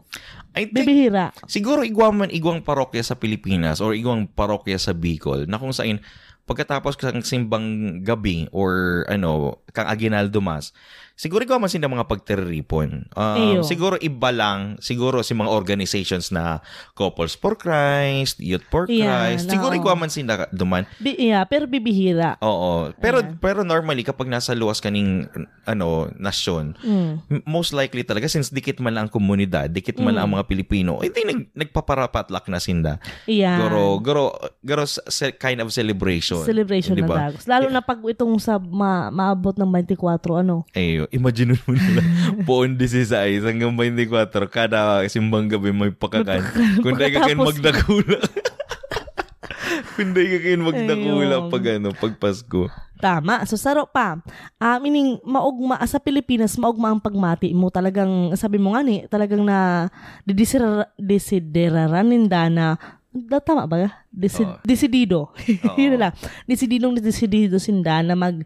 I 0.55 0.65
think, 0.65 0.87
Bibihira. 0.87 1.29
siguro 1.45 1.85
igwang 1.85 2.25
man 2.25 2.29
igwang 2.33 2.65
parokya 2.65 3.05
sa 3.05 3.13
Pilipinas 3.13 3.79
or 3.79 3.93
igwang 3.93 4.25
parokya 4.25 4.81
sa 4.81 4.97
Bicol 4.97 5.45
na 5.45 5.61
kung 5.61 5.69
saan 5.69 6.01
pagkatapos 6.49 6.97
kang 6.97 7.21
simbang 7.21 8.01
gabi 8.01 8.49
or 8.49 9.05
ano, 9.05 9.61
kang 9.69 9.85
aginaldo 9.85 10.41
mas, 10.41 10.73
siguro 11.19 11.43
ikaw 11.43 11.59
man 11.59 11.67
sila 11.67 11.91
mga 11.91 12.07
pagterripon. 12.07 13.11
Um, 13.11 13.35
Eyo. 13.35 13.59
siguro 13.61 13.99
iba 13.99 14.31
lang, 14.31 14.79
siguro 14.79 15.19
si 15.19 15.35
mga 15.35 15.51
organizations 15.51 16.31
na 16.31 16.63
Couples 16.95 17.35
for 17.35 17.59
Christ, 17.59 18.39
Youth 18.39 18.63
for 18.71 18.87
Yan, 18.87 19.35
Christ, 19.35 19.51
siguro 19.51 19.75
oo. 19.75 19.95
man 19.99 20.07
sila 20.07 20.47
duman. 20.49 20.87
Bi- 20.97 21.19
yeah, 21.19 21.43
pero 21.43 21.67
bibihira. 21.67 22.39
Oo. 22.39 22.95
Pero 22.95 23.19
Ayan. 23.19 23.35
pero 23.35 23.67
normally 23.67 24.07
kapag 24.07 24.31
nasa 24.31 24.55
luwas 24.55 24.79
kaning 24.79 25.27
ano 25.67 26.07
nasyon, 26.15 26.79
Mm. 26.79 27.11
m- 27.27 27.43
most 27.43 27.75
likely 27.75 28.07
talaga 28.07 28.31
since 28.31 28.47
dikit 28.47 28.79
man 28.79 28.95
lang 28.95 29.09
ang 29.09 29.13
komunidad, 29.13 29.67
dikit 29.67 29.99
man 29.99 30.15
lang 30.15 30.23
ang 30.23 30.39
mga 30.39 30.47
Pilipino, 30.47 31.03
hindi 31.03 31.19
nag, 31.25 31.51
nagpaparapatlak 31.51 32.47
na 32.47 32.61
sinda. 32.61 32.93
Yeah. 33.25 33.59
Goro, 33.59 33.99
goro, 33.99 34.25
goro 34.61 34.85
s- 34.85 35.01
se- 35.09 35.35
kind 35.35 35.59
of 35.59 35.73
celebration. 35.73 36.45
Celebration 36.45 36.95
ba? 37.03 37.27
Dagos. 37.27 37.43
Lalo 37.43 37.67
na 37.67 37.81
pag 37.81 37.97
itong 37.99 38.37
sa 38.37 38.55
ma- 38.55 39.09
maabot 39.09 39.57
ng 39.57 39.65
24, 39.65 40.45
ano? 40.45 40.63
Eh, 40.71 41.08
imagine 41.09 41.57
mo 41.65 41.71
nila, 41.73 42.01
buong 42.45 42.77
16 42.77 43.43
hanggang 43.45 43.73
24, 43.73 44.29
kada 44.49 45.03
simbang 45.05 45.49
gabi 45.49 45.73
may 45.73 45.91
pakakan. 45.91 46.41
Kung 46.81 46.95
dahil 46.97 47.13
ka 47.13 47.27
kayo 47.27 47.37
magdakula. 47.39 48.17
Kung 49.95 50.11
dahil 50.15 50.29
ka 50.31 50.39
kayo 50.41 50.57
magdakula 50.61 51.35
Ayun. 51.43 51.51
pag 51.51 51.63
ano, 51.75 51.89
pag 51.93 52.13
Pasko. 52.17 52.71
Tama. 52.99 53.47
So, 53.47 53.55
saro 53.55 53.87
pa. 53.87 54.19
Ah, 54.59 54.75
meaning, 54.75 55.23
maugma, 55.23 55.79
sa 55.87 56.03
Pilipinas, 56.03 56.59
maugma 56.59 56.91
ang 56.91 56.99
pagmati 56.99 57.55
mo. 57.55 57.71
Talagang, 57.71 58.35
sabi 58.35 58.59
mo 58.59 58.75
nga 58.75 58.83
ni, 58.83 59.07
talagang 59.07 59.39
na, 59.39 59.87
didesira- 60.27 60.91
desideraran 60.99 62.03
ninda 62.03 62.51
na, 62.51 62.75
da, 63.09 63.39
tama 63.39 63.63
ba? 63.65 64.03
Desi, 64.11 64.43
Oo. 64.43 64.59
Desidido. 64.67 65.31
Yun 65.79 65.95
na 65.95 66.11
lang. 66.11 66.13
Desididong 66.43 66.99
desidido 66.99 67.55
sinda 67.55 68.03
na 68.03 68.19
mag, 68.19 68.43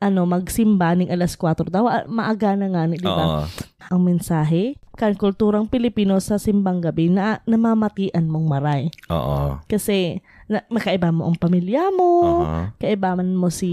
ano, 0.00 0.24
magsimba 0.24 0.96
ning 0.96 1.12
alas 1.12 1.36
4 1.36 1.68
daw. 1.68 1.84
Ah, 1.84 2.08
Maaga 2.08 2.56
na 2.56 2.72
nga, 2.72 2.88
di 2.88 3.04
ba? 3.04 3.44
Ang 3.92 4.00
mensahe, 4.00 4.80
kan 4.96 5.12
kulturang 5.12 5.68
Pilipino 5.68 6.16
sa 6.24 6.40
simbang 6.40 6.80
gabi 6.80 7.12
na 7.12 7.44
namamatian 7.44 8.24
mong 8.24 8.46
maray. 8.48 8.82
Oo. 9.12 9.60
Kasi, 9.68 10.24
na, 10.48 10.64
makaiba 10.72 11.12
mo 11.12 11.28
ang 11.28 11.36
pamilya 11.36 11.92
mo, 11.92 12.08
Aha. 12.42 12.72
kaibaman 12.80 13.36
mo 13.36 13.52
si 13.52 13.70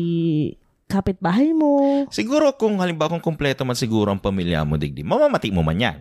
kapitbahay 0.88 1.56
mo. 1.56 2.04
Siguro 2.12 2.52
kung 2.56 2.80
halimbawa 2.80 3.16
kung 3.16 3.36
kumpleto 3.36 3.68
man 3.68 3.76
siguro 3.76 4.12
ang 4.12 4.24
pamilya 4.24 4.64
mo 4.64 4.80
digdi, 4.80 5.04
mamamati 5.04 5.52
mo 5.52 5.64
man 5.64 5.80
yan. 5.80 5.98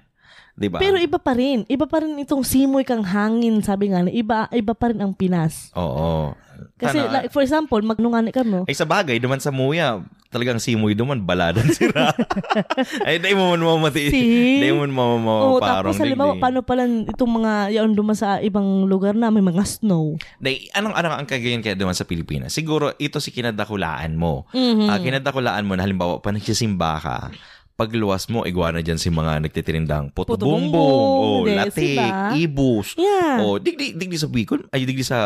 'Di 0.56 0.68
ba? 0.68 0.80
Pero 0.80 0.96
iba 0.96 1.16
pa 1.16 1.32
rin. 1.32 1.62
Iba 1.66 1.84
pa 1.84 2.00
rin 2.00 2.16
itong 2.16 2.40
simoy 2.40 2.82
kang 2.82 3.04
hangin, 3.04 3.60
sabi 3.60 3.92
nga. 3.92 4.02
Iba, 4.02 4.48
iba 4.50 4.72
pa 4.72 4.88
rin 4.88 4.98
ang 4.98 5.12
Pinas. 5.12 5.68
Oo. 5.76 6.32
Kasi, 6.74 6.96
Tana- 6.98 7.12
like, 7.14 7.28
for 7.28 7.44
example, 7.44 7.76
magnungani 7.78 8.32
ka 8.32 8.40
mo. 8.40 8.64
ay 8.64 8.72
sa 8.72 8.84
bagay, 8.84 9.20
duman 9.20 9.36
sa 9.36 9.52
muya, 9.52 10.00
talagang 10.26 10.56
simoy 10.56 10.96
duman, 10.96 11.20
baladan 11.20 11.68
sira. 11.76 12.16
ay, 13.04 13.20
dahil 13.20 13.36
mo 13.36 13.52
mamamati. 13.52 14.08
See? 14.08 14.60
Dahil 14.60 14.72
mo 14.72 14.80
man 14.82 14.92
Oo, 14.92 15.16
mamaparang 15.20 15.92
tapos 15.92 16.00
halimbawa, 16.00 16.32
paano 16.36 16.64
pala 16.64 16.88
itong 16.88 17.32
mga 17.34 17.52
yaon 17.76 17.92
duman 17.92 18.16
sa 18.16 18.40
ibang 18.40 18.84
lugar 18.84 19.12
na 19.12 19.28
may 19.28 19.44
mga 19.44 19.64
snow. 19.66 20.16
Dahil, 20.36 20.64
anong, 20.72 20.96
anong 20.96 21.16
ang 21.18 21.28
kagayan 21.28 21.60
kaya 21.60 21.76
duman 21.76 21.92
sa 21.92 22.08
Pilipinas? 22.08 22.52
Siguro, 22.52 22.96
ito 22.96 23.20
si 23.20 23.28
kinadakulaan 23.30 24.16
mo. 24.16 24.48
Mhm. 24.50 24.88
Ah, 24.88 24.96
kinadakulaan 24.96 25.64
mo 25.64 25.76
na 25.76 25.84
halimbawa, 25.84 26.20
pa 26.20 26.32
nagsisimba 26.32 26.92
ka, 26.98 27.16
pagluwas 27.76 28.24
mo, 28.26 28.42
igwana 28.42 28.80
dyan 28.80 28.96
si 28.96 29.12
mga 29.12 29.44
nagtitirindang 29.44 30.08
puto-bumbong, 30.10 30.72
Puto-bumbong, 30.72 31.44
o 31.44 31.44
latik, 31.44 32.00
diba? 32.00 32.32
ibus, 32.32 32.96
Yeah. 32.96 33.44
o 33.44 33.60
digdi, 33.60 33.92
digdi 33.92 34.16
sa 34.16 34.32
Bicol, 34.32 34.64
ay 34.72 34.88
digdi 34.88 35.04
sa... 35.04 35.18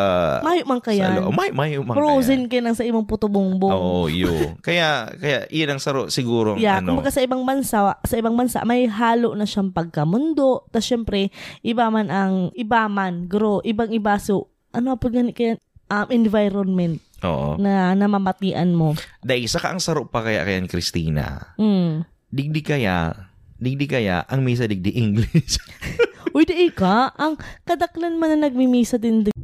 Mayo 0.42 0.66
man 0.66 0.83
kaya. 0.83 1.23
oh, 1.23 1.30
may, 1.30 1.54
may, 1.54 1.78
may, 1.78 1.95
Frozen 1.95 2.50
ka 2.50 2.59
nang 2.59 2.75
sa 2.75 2.83
imong 2.83 3.07
putubongbong. 3.07 3.71
Oo, 3.71 4.11
yo. 4.11 4.35
Kaya, 4.66 5.14
kaya, 5.14 5.47
iyan 5.47 5.78
ang 5.78 5.80
saro, 5.80 6.11
siguro, 6.11 6.59
Yeah, 6.59 6.83
ano, 6.83 6.99
kumbaga 6.99 7.14
sa 7.14 7.23
ibang 7.23 7.47
bansa, 7.47 7.95
sa 8.02 8.14
ibang 8.19 8.35
bansa 8.35 8.66
may 8.66 8.90
halo 8.90 9.33
na 9.33 9.47
siyang 9.47 9.71
pagkamundo. 9.71 10.66
Tapos 10.69 10.85
syempre, 10.85 11.30
iba 11.62 11.87
man 11.87 12.11
ang 12.11 12.50
iba 12.52 12.90
man, 12.90 13.30
gro, 13.30 13.62
ibang 13.62 13.95
iba 13.95 14.19
so 14.19 14.50
ano 14.71 14.99
po 14.99 15.07
gani 15.07 15.30
kaya 15.30 15.54
um, 15.87 16.07
environment 16.11 16.99
oo. 17.23 17.54
na 17.59 17.95
namamatian 17.95 18.75
mo. 18.75 18.95
Dahil, 19.23 19.47
saka 19.47 19.71
ang 19.71 19.78
saro 19.78 20.07
pa 20.07 20.23
kaya 20.23 20.42
kayan, 20.42 20.66
Christina, 20.66 21.54
Mm. 21.54 22.07
Digdi 22.30 22.62
kaya, 22.62 23.26
digdi 23.58 23.90
kaya, 23.90 24.22
ang 24.30 24.46
misa 24.46 24.70
digdi 24.70 24.94
English. 24.94 25.58
Uy, 26.34 26.46
di 26.46 26.70
ka, 26.70 27.10
ang 27.18 27.34
kadaklan 27.66 28.14
man 28.14 28.38
na 28.38 28.46
nagmimisa 28.46 29.02
din 29.02 29.26
di- 29.26 29.34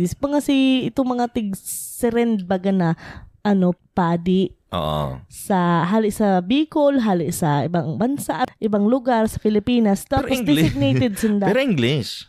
Dis 0.00 0.16
pa 0.16 0.32
nga 0.32 0.40
si 0.40 0.88
itong 0.88 1.12
mga 1.16 1.28
tig 1.28 1.52
serend 1.60 2.48
baga 2.48 2.72
na 2.72 2.96
ano 3.44 3.76
padi 3.92 4.59
oo. 4.70 5.18
sa 5.26 5.82
hali 5.84 6.08
sa 6.08 6.38
Bicol, 6.40 6.98
hali 6.98 7.30
sa 7.30 7.62
ibang 7.62 7.94
bansa, 7.94 8.46
ibang 8.58 8.86
lugar 8.86 9.26
sa 9.26 9.36
Pilipinas. 9.36 10.02
Tapos 10.04 10.30
English. 10.30 10.70
designated 10.70 11.12
sinda. 11.20 11.46
Pero 11.46 11.60
English. 11.60 12.26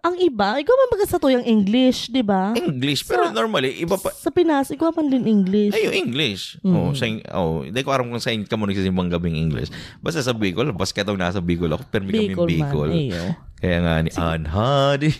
ang 0.00 0.16
iba, 0.16 0.56
ikaw 0.56 0.72
man 0.72 0.88
baga 0.90 1.04
sa 1.04 1.20
tuyang 1.20 1.44
English, 1.44 2.08
di 2.08 2.24
ba? 2.24 2.56
English. 2.56 3.04
Pero 3.04 3.28
Sa- 3.28 3.36
normally, 3.36 3.84
iba 3.84 4.00
pa, 4.00 4.08
Sa 4.10 4.32
Pinas, 4.32 4.72
ikaw 4.72 4.96
man 4.96 5.12
din 5.12 5.28
English. 5.28 5.76
Ayo, 5.76 5.92
English. 5.92 6.56
Mm. 6.64 6.72
Oh, 6.72 6.96
sa 6.96 7.04
oh, 7.36 7.68
hindi 7.68 7.84
ko 7.84 7.92
aram 7.92 8.08
kung 8.08 8.16
saan 8.16 8.48
ka 8.48 8.56
mo 8.56 8.64
nagsisimbang 8.64 9.12
gabing 9.12 9.36
English. 9.36 9.68
Basta 10.00 10.24
sa 10.24 10.32
Bicol, 10.32 10.72
basta 10.72 10.96
katong 10.96 11.20
nasa 11.20 11.44
Bicol 11.44 11.68
ako, 11.68 11.84
pero 11.92 12.08
may 12.08 12.32
Bicol 12.32 12.48
kami 12.48 12.56
man. 12.56 12.72
Bicol. 12.72 12.90
Ayo. 12.96 13.24
Kaya 13.60 13.78
nga 13.84 13.94
ni 14.00 14.10
Anhadi. 14.16 15.12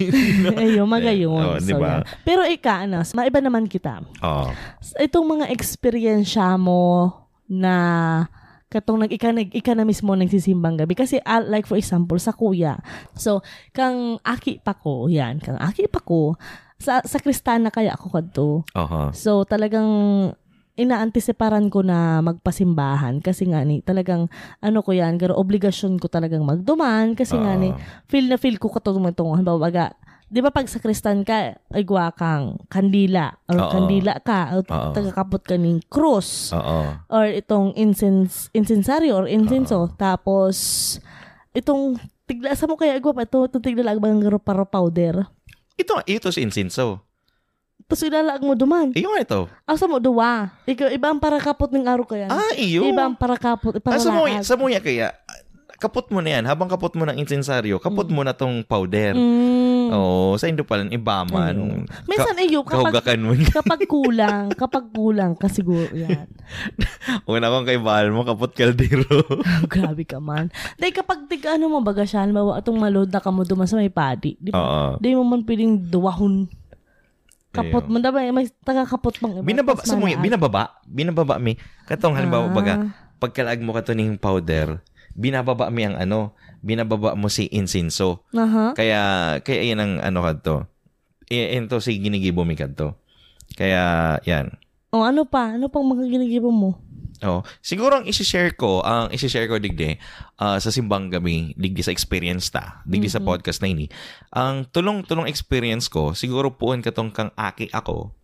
Ayo, 0.56 0.88
magayon. 0.88 1.44
Oh, 1.44 1.60
di 1.60 1.76
ba? 1.76 2.00
yan. 2.00 2.08
Pero 2.24 2.40
ika, 2.48 2.88
ano, 2.88 3.04
maiba 3.12 3.44
naman 3.44 3.68
kita. 3.68 4.00
oh. 4.24 4.48
Itong 4.96 5.38
mga 5.38 5.52
eksperyensya 5.52 6.56
mo 6.56 7.12
na 7.44 7.76
katong 8.70 9.02
nag 9.02 9.10
ika, 9.12 9.34
nag, 9.34 9.50
ika 9.50 9.74
na 9.74 9.82
mismo 9.82 10.14
nagsisimbang 10.14 10.78
gabi 10.78 10.94
kasi 10.94 11.18
ah, 11.26 11.42
like 11.42 11.66
for 11.66 11.74
example 11.74 12.14
sa 12.22 12.30
kuya 12.30 12.78
so 13.18 13.42
kang 13.74 14.22
aki 14.22 14.62
pa 14.62 14.78
ko 14.78 15.10
yan 15.10 15.42
kang 15.42 15.58
aki 15.58 15.90
pa 15.90 15.98
ko 15.98 16.38
sa 16.78 17.02
sa 17.02 17.18
kristana 17.18 17.74
kaya 17.74 17.98
ako 17.98 18.06
kadto 18.14 18.50
Aha. 18.78 19.10
So 19.10 19.42
talagang 19.42 19.90
inaantisiparan 20.80 21.68
ko 21.68 21.84
na 21.84 22.24
magpasimbahan 22.24 23.20
kasi 23.20 23.52
nga 23.52 23.60
ni 23.60 23.84
talagang 23.84 24.32
ano 24.64 24.80
ko 24.80 24.96
yan, 24.96 25.20
pero 25.20 25.36
obligasyon 25.36 26.00
ko 26.00 26.08
talagang 26.08 26.42
magduman 26.48 27.12
kasi 27.12 27.36
nga 27.36 27.54
ni 27.60 27.70
Oo. 27.70 27.80
feel 28.08 28.32
na 28.32 28.40
feel 28.40 28.56
ko 28.56 28.72
katulong 28.72 29.12
itong 29.12 29.36
halimbawa 29.36 29.68
baga, 29.68 29.92
'di 30.30 30.40
ba 30.40 30.54
pag 30.54 30.70
sa 30.70 30.78
Kristan 30.78 31.26
ka 31.26 31.58
ay 31.58 31.82
gwa 31.82 32.14
kang 32.14 32.62
kandila 32.70 33.34
or 33.50 33.66
Oo. 33.66 33.70
kandila 33.74 34.14
ka 34.22 34.54
o 34.54 34.62
Oo. 34.62 34.94
tagakapot 34.94 35.42
ka 35.42 35.58
ning 35.58 35.82
cross 35.90 36.54
Oo. 36.54 37.02
or 37.10 37.26
itong 37.26 37.74
incense 37.74 38.46
incensaryo 38.54 39.20
or 39.20 39.26
incenso 39.26 39.90
tapos 39.98 40.56
itong 41.50 41.98
tigla 42.30 42.54
sa 42.54 42.70
mo 42.70 42.78
kaya 42.78 42.94
gwa 43.02 43.10
pa 43.10 43.26
ito, 43.26 43.42
itong 43.42 43.64
tigla 43.66 43.90
lang 43.90 43.98
bang 43.98 44.22
paro 44.38 44.62
powder 44.62 45.26
Ito, 45.80 46.04
ito 46.06 46.28
si 46.30 46.44
Insinso. 46.44 47.09
Tapos 47.90 48.06
ilalaag 48.06 48.38
mo 48.46 48.54
duman 48.54 48.94
Iyo 48.94 49.10
nga 49.10 49.20
ito. 49.26 49.40
Asa 49.66 49.90
mo 49.90 49.98
duwa? 49.98 50.54
Ikaw 50.62 50.94
iba 50.94 51.10
ang 51.10 51.18
para 51.18 51.42
kapot 51.42 51.74
ng 51.74 51.82
araw 51.82 52.06
kaya. 52.06 52.30
Ah, 52.30 52.54
iyo. 52.54 52.86
Iba 52.86 53.10
ang 53.10 53.18
para 53.18 53.34
kapot, 53.34 53.74
para 53.82 53.98
Ah, 53.98 54.02
sa 54.02 54.14
laag. 54.14 54.46
sa 54.46 54.54
muya 54.54 54.78
kaya, 54.78 55.10
kapot 55.80 56.06
mo 56.12 56.20
na 56.20 56.38
yan. 56.38 56.44
Habang 56.46 56.68
kapot 56.68 56.92
mo 56.94 57.08
ng 57.08 57.18
insensaryo, 57.18 57.80
kapot 57.82 58.06
mo 58.12 58.20
na 58.20 58.36
tong 58.36 58.62
powder. 58.62 59.16
Mm. 59.16 59.90
Oo, 59.90 60.38
sa 60.38 60.46
Indo 60.46 60.62
pala, 60.62 60.86
ibaman. 60.86 61.56
Ayun. 61.56 61.82
Minsan 62.06 62.38
iyo 62.38 62.62
kapag 62.62 62.94
mo. 63.18 63.34
kapag 63.58 63.80
kulang, 63.90 64.54
kapag 64.54 64.86
kulang 64.94 65.32
ka 65.34 65.50
siguro 65.50 65.90
yan. 65.90 66.30
Una 67.26 67.50
kong 67.50 67.66
kay 67.66 67.80
mo, 68.12 68.22
kapot 68.22 68.54
kaldero. 68.54 69.08
Grabe 69.72 70.06
ka 70.06 70.22
man. 70.22 70.52
Dahil 70.78 70.94
kapag 70.94 71.26
tig 71.26 71.42
ano 71.48 71.66
mo 71.66 71.82
baga 71.82 72.06
siya, 72.06 72.28
atong 72.30 72.78
malod 72.78 73.10
na 73.10 73.18
ka 73.18 73.34
mo 73.34 73.42
duman 73.42 73.66
sa 73.66 73.80
may 73.80 73.90
padi, 73.90 74.38
di? 74.38 74.54
Oo. 74.54 75.00
Di 75.02 75.16
mo 75.16 75.26
man 75.26 75.42
piling 75.42 75.90
duwahon. 75.90 76.59
Kapot 77.50 77.90
mo 77.90 77.98
daw 77.98 78.14
may 78.14 78.46
taga-kapot 78.62 79.18
pang 79.18 79.34
iba. 79.34 79.42
Binababa, 79.42 79.82
sa 79.82 79.98
manaag. 79.98 80.22
binababa. 80.22 80.62
Binababa 80.86 81.34
mi. 81.42 81.58
Katong 81.90 82.14
halimbawa, 82.14 82.46
Ah. 82.46 82.54
baga, 82.54 82.72
pagkalaag 83.18 83.58
mo 83.58 83.74
kato 83.74 83.90
ning 83.90 84.14
powder, 84.14 84.78
binababa 85.18 85.66
mi 85.66 85.82
ang 85.82 85.98
ano, 85.98 86.38
binababa 86.62 87.18
mo 87.18 87.26
si 87.26 87.50
insinso. 87.50 88.22
Aha. 88.30 88.78
Kaya, 88.78 89.00
kaya 89.42 89.62
yan 89.66 89.82
ang 89.82 89.92
ano 89.98 90.22
kadto. 90.22 90.70
Ito 91.26 91.82
si 91.82 91.98
ginigibo 91.98 92.46
mi 92.46 92.54
kadto. 92.54 92.98
Kaya, 93.58 94.18
yan. 94.22 94.54
O 94.90 95.02
ano 95.02 95.26
pa? 95.26 95.58
Ano 95.58 95.66
pang 95.70 95.86
mga 95.86 96.06
ginigibo 96.06 96.50
mo? 96.54 96.78
Oh, 97.20 97.44
siguro 97.60 98.00
ang 98.00 98.08
i-share 98.08 98.56
ko, 98.56 98.80
ang 98.80 99.12
i-share 99.12 99.44
ko 99.44 99.60
digdi 99.60 100.00
ah, 100.40 100.56
sa 100.56 100.72
simbang 100.72 101.12
gabi, 101.12 101.52
digdi 101.52 101.84
sa 101.84 101.92
experience 101.92 102.48
ta, 102.48 102.80
digdi 102.88 103.12
sa 103.12 103.20
podcast 103.20 103.60
na 103.60 103.68
ini. 103.68 103.92
Ang 104.32 104.64
tulong-tulong 104.72 105.28
experience 105.28 105.92
ko, 105.92 106.16
siguro 106.16 106.48
puon 106.56 106.80
katong 106.80 107.12
kang 107.12 107.28
aki 107.36 107.68
ako. 107.76 108.16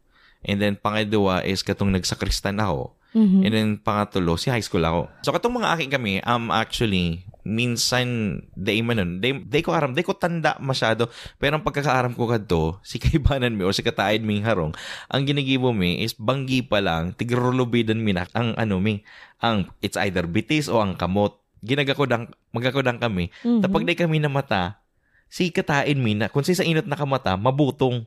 And 0.46 0.62
then 0.62 0.80
pangalawa 0.80 1.44
is 1.44 1.60
katong 1.60 1.92
nagsakristan 1.92 2.56
ako. 2.56 2.96
Mhm. 3.16 3.38
And 3.44 3.52
then 3.52 3.68
pangatlo, 3.80 4.36
si 4.40 4.48
high 4.48 4.64
school 4.64 4.84
ako. 4.84 5.08
So 5.24 5.32
katong 5.32 5.60
mga 5.60 5.68
aki 5.76 5.86
kami, 5.92 6.20
um 6.24 6.48
actually 6.48 7.24
minsan 7.46 8.42
day 8.58 8.82
man 8.82 8.98
nun, 8.98 9.12
day, 9.22 9.30
day 9.38 9.62
ko 9.62 9.70
aram, 9.70 9.94
day 9.94 10.02
ko 10.02 10.18
tanda 10.18 10.58
masyado. 10.58 11.06
Pero 11.38 11.54
ang 11.54 11.62
pagkakaaram 11.62 12.18
ko 12.18 12.26
kadto, 12.26 12.62
si 12.88 12.98
kaibanan 12.98 13.54
mi 13.54 13.62
or 13.62 13.70
si 13.70 13.86
kataid 13.86 14.26
ming 14.26 14.42
harong, 14.42 14.74
ang 15.06 15.22
ginigibo 15.22 15.70
mi 15.70 16.02
is 16.02 16.18
banggi 16.18 16.66
pa 16.66 16.82
lang, 16.82 17.14
tigrulubidan 17.14 18.02
mi 18.02 18.10
na 18.10 18.26
ang 18.34 18.58
ano 18.58 18.82
mi, 18.82 19.06
ang 19.38 19.70
it's 19.78 19.94
either 20.02 20.26
bitis 20.26 20.66
o 20.66 20.82
ang 20.82 20.98
kamot. 20.98 21.38
Ginagakodang, 21.62 22.34
magakodang 22.50 22.98
kami. 22.98 23.30
Mhm. 23.46 23.62
Tapag 23.62 23.86
day 23.86 23.94
kami 23.94 24.18
na 24.18 24.28
mata, 24.28 24.82
si 25.30 25.54
kataid 25.54 25.96
mi 25.96 26.18
na, 26.18 26.26
kung 26.26 26.42
si 26.42 26.52
sa 26.52 26.66
inot 26.66 26.90
na 26.90 26.98
kamata, 26.98 27.38
mabutong. 27.38 28.04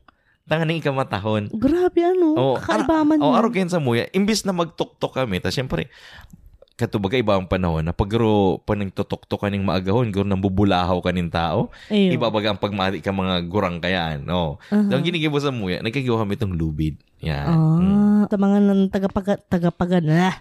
Tanganing 0.50 0.82
ikamatahon. 0.82 1.46
Grabe 1.54 2.00
ano, 2.02 2.34
Oo, 2.34 2.54
kakaibaman 2.58 3.22
Oh, 3.22 3.30
yun. 3.30 3.38
araw 3.38 3.50
sa 3.70 3.78
muya. 3.78 4.10
Imbis 4.10 4.42
na 4.42 4.50
magtuktok 4.50 5.14
kami, 5.14 5.38
ta 5.38 5.52
syempre, 5.52 5.86
katubaga 6.80 7.20
iba 7.20 7.36
ang 7.36 7.44
panahon 7.44 7.84
na 7.84 7.92
pag 7.92 8.08
garo 8.08 8.56
pa 8.64 8.72
nang 8.72 8.88
tutok-tok 8.88 9.44
ka 9.44 9.48
ning 9.52 9.60
maagahon, 9.60 10.08
garo 10.08 10.24
nang 10.24 10.40
bubulahaw 10.40 10.96
ka 11.04 11.12
ning 11.12 11.28
tao, 11.28 11.68
Ayun. 11.92 12.16
iba 12.16 12.32
baga 12.32 12.56
ang 12.56 12.60
pagmati 12.60 13.04
ka 13.04 13.12
mga 13.12 13.44
gurang 13.52 13.84
kayaan. 13.84 14.24
No. 14.24 14.56
Aha. 14.72 14.88
So, 14.88 14.96
ang 14.96 15.04
ginigibo 15.04 15.36
sa 15.36 15.52
muya, 15.52 15.84
nagkagiwa 15.84 16.24
kami 16.24 16.40
itong 16.40 16.56
lubid. 16.56 16.96
Yan. 17.20 17.44
Ah, 17.52 18.22
sa 18.32 18.36
mga 18.40 18.64
nan 18.64 18.88
tagapaga 18.88 19.36
tagapaga 19.36 20.00
na 20.00 20.32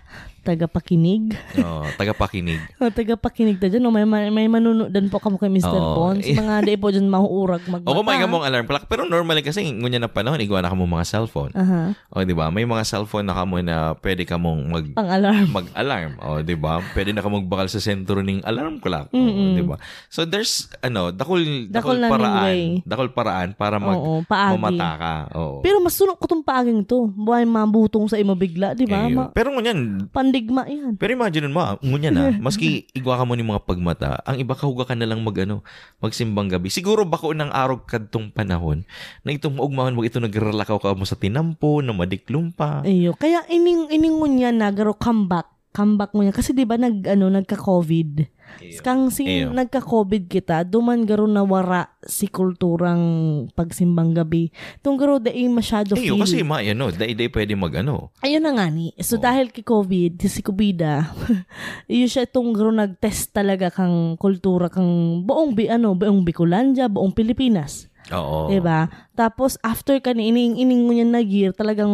tagapakinig. 0.50 1.24
Oh, 1.60 1.84
tagapakinig. 1.94 2.58
O, 2.78 2.88
tagapakinig 2.88 3.56
ta 3.56 3.68
dyan. 3.68 3.84
O, 3.84 3.92
may, 3.92 4.04
may, 4.06 4.48
manunodan 4.48 5.06
po 5.08 5.20
kamo 5.20 5.36
kay 5.36 5.48
Mr. 5.48 5.70
Oo. 5.70 5.96
Pons. 6.10 6.24
Mga 6.40 6.56
di 6.64 6.76
po 6.76 6.90
dyan 6.90 7.06
mahuurag 7.06 7.62
magmata. 7.64 7.86
O 7.86 7.96
kung 7.96 8.08
may 8.08 8.18
mong 8.22 8.42
alarm 8.44 8.66
clock. 8.66 8.88
Pero 8.88 9.04
normally 9.04 9.42
kasi, 9.42 9.70
ngunya 9.70 10.00
na 10.00 10.08
panahon, 10.08 10.40
igwa 10.40 10.60
na 10.60 10.68
ka 10.68 10.76
mo 10.76 10.88
mga 10.88 11.06
cellphone. 11.06 11.52
Aha. 11.54 11.94
O, 12.10 12.24
di 12.24 12.34
ba? 12.34 12.50
May 12.50 12.64
mga 12.64 12.82
cellphone 12.82 13.28
na 13.28 13.36
ka 13.36 13.44
mo 13.44 13.60
na 13.60 13.94
pwede 13.96 14.24
ka 14.24 14.36
mong 14.36 14.62
mag 14.66 14.86
Pang 14.92 15.12
alarm. 15.12 15.46
mag-alarm. 15.58 16.12
O, 16.18 16.40
di 16.40 16.56
ba? 16.56 16.80
Pwede 16.92 17.12
na 17.12 17.20
ka 17.20 17.30
magbakal 17.30 17.68
sa 17.68 17.78
sentro 17.78 18.20
ng 18.20 18.42
alarm 18.42 18.80
clock. 18.80 19.10
O, 19.10 19.16
Mm-mm. 19.16 19.54
di 19.54 19.64
ba? 19.64 19.76
So, 20.08 20.24
there's, 20.24 20.66
ano, 20.80 21.12
dakol, 21.12 21.44
Dakol 21.68 22.00
dakol, 22.00 22.10
paraan. 22.10 22.44
way. 22.46 22.62
Dakol 22.82 23.10
paraan 23.12 23.50
para 23.54 23.78
mag, 23.78 23.96
Oo, 23.96 24.24
mamata 24.26 24.90
ka. 24.96 25.14
Oo. 25.36 25.60
Pero 25.60 25.78
mas 25.80 25.94
sunok 25.94 26.16
ko 26.16 26.26
tong 26.26 26.42
paaging 26.42 26.82
to. 26.82 27.12
Buhay 27.12 27.44
mabutong 27.44 28.08
sa 28.08 28.16
imo 28.16 28.34
bigla, 28.34 28.72
di 28.74 28.86
ba? 28.86 29.04
Eh, 29.04 29.12
Ma- 29.12 29.30
pero 29.30 29.52
ngunyan, 29.52 30.08
pandigma 30.40 30.64
yan. 30.72 30.96
pero 30.96 31.12
imagine 31.12 31.52
mo, 31.52 31.60
ngunyan 31.84 32.14
na, 32.16 32.24
maski 32.46 32.88
igwa 32.96 33.20
ka 33.20 33.28
mo 33.28 33.36
ni 33.36 33.44
mga 33.44 33.68
pagmata, 33.68 34.24
ang 34.24 34.40
iba 34.40 34.56
kahuga 34.56 34.88
ka 34.88 34.96
na 34.96 35.04
lang 35.04 35.20
mag, 35.20 35.36
ano, 35.44 35.62
magsimbang 36.00 36.48
gabi. 36.48 36.72
Siguro 36.72 37.04
bako 37.04 37.36
ng 37.36 37.52
araw 37.52 37.84
kadtong 37.84 38.32
panahon, 38.32 38.88
na 39.28 39.36
itong 39.36 39.60
maugmahan 39.60 39.92
mo, 39.92 40.08
ito 40.08 40.24
nagrelakaw 40.24 40.80
ka 40.80 40.96
mo 40.96 41.04
sa 41.04 41.20
tinampo, 41.20 41.84
na 41.84 41.92
madiklum 41.92 42.56
pa. 42.56 42.82
Ayo. 42.88 43.12
Kaya 43.20 43.44
ining 43.52 43.92
iningon 43.92 44.40
niya 44.40 44.56
na 44.56 44.72
garo 44.72 44.96
comeback. 44.96 45.48
Comeback 45.70 46.16
mo 46.18 46.26
niya. 46.26 46.34
Kasi 46.34 46.56
di 46.56 46.66
ba 46.66 46.80
nag, 46.80 47.06
ano, 47.06 47.30
nagka-COVID. 47.30 48.39
Kang 48.80 49.10
sing 49.10 49.28
Eyo. 49.28 49.50
nagka-COVID 49.52 50.28
kita, 50.28 50.64
duman 50.64 51.04
garo 51.04 51.26
nawara 51.26 51.90
si 52.00 52.30
kulturang 52.30 53.02
pagsimbang 53.52 54.14
gabi. 54.14 54.54
Tung 54.80 54.96
garo 54.96 55.18
dai 55.18 55.44
masyado 55.48 55.98
Eh, 55.98 56.08
feel. 56.08 56.22
kasi 56.22 56.44
ma, 56.44 56.62
ano, 56.62 56.94
day-day 56.94 57.28
pwede 57.28 57.58
mag, 57.58 57.74
ano, 57.76 58.14
Ayun 58.22 58.40
na 58.40 58.54
nga 58.54 58.70
ni. 58.70 58.94
So 59.00 59.18
Oo. 59.18 59.24
dahil 59.24 59.50
kay 59.50 59.66
COVID, 59.66 60.22
si 60.22 60.40
Kubida, 60.40 61.12
yun 61.90 62.06
siya 62.06 62.24
itong 62.24 62.54
garo 62.54 62.72
nag-test 62.72 63.34
talaga 63.34 63.68
kang 63.68 64.16
kultura 64.16 64.70
kang 64.70 65.22
buong 65.26 65.52
bi 65.52 65.68
ano, 65.68 65.98
buong 65.98 66.22
Bicolandia, 66.22 66.86
buong 66.88 67.12
Pilipinas. 67.12 67.89
Oo. 68.12 68.48
Diba? 68.48 68.88
Tapos 69.14 69.56
after 69.60 69.98
kani 69.98 70.30
ining 70.30 70.56
ining 70.56 70.84
mo 70.84 70.92
niya 70.92 71.06
nag-year, 71.06 71.52
talagang 71.52 71.90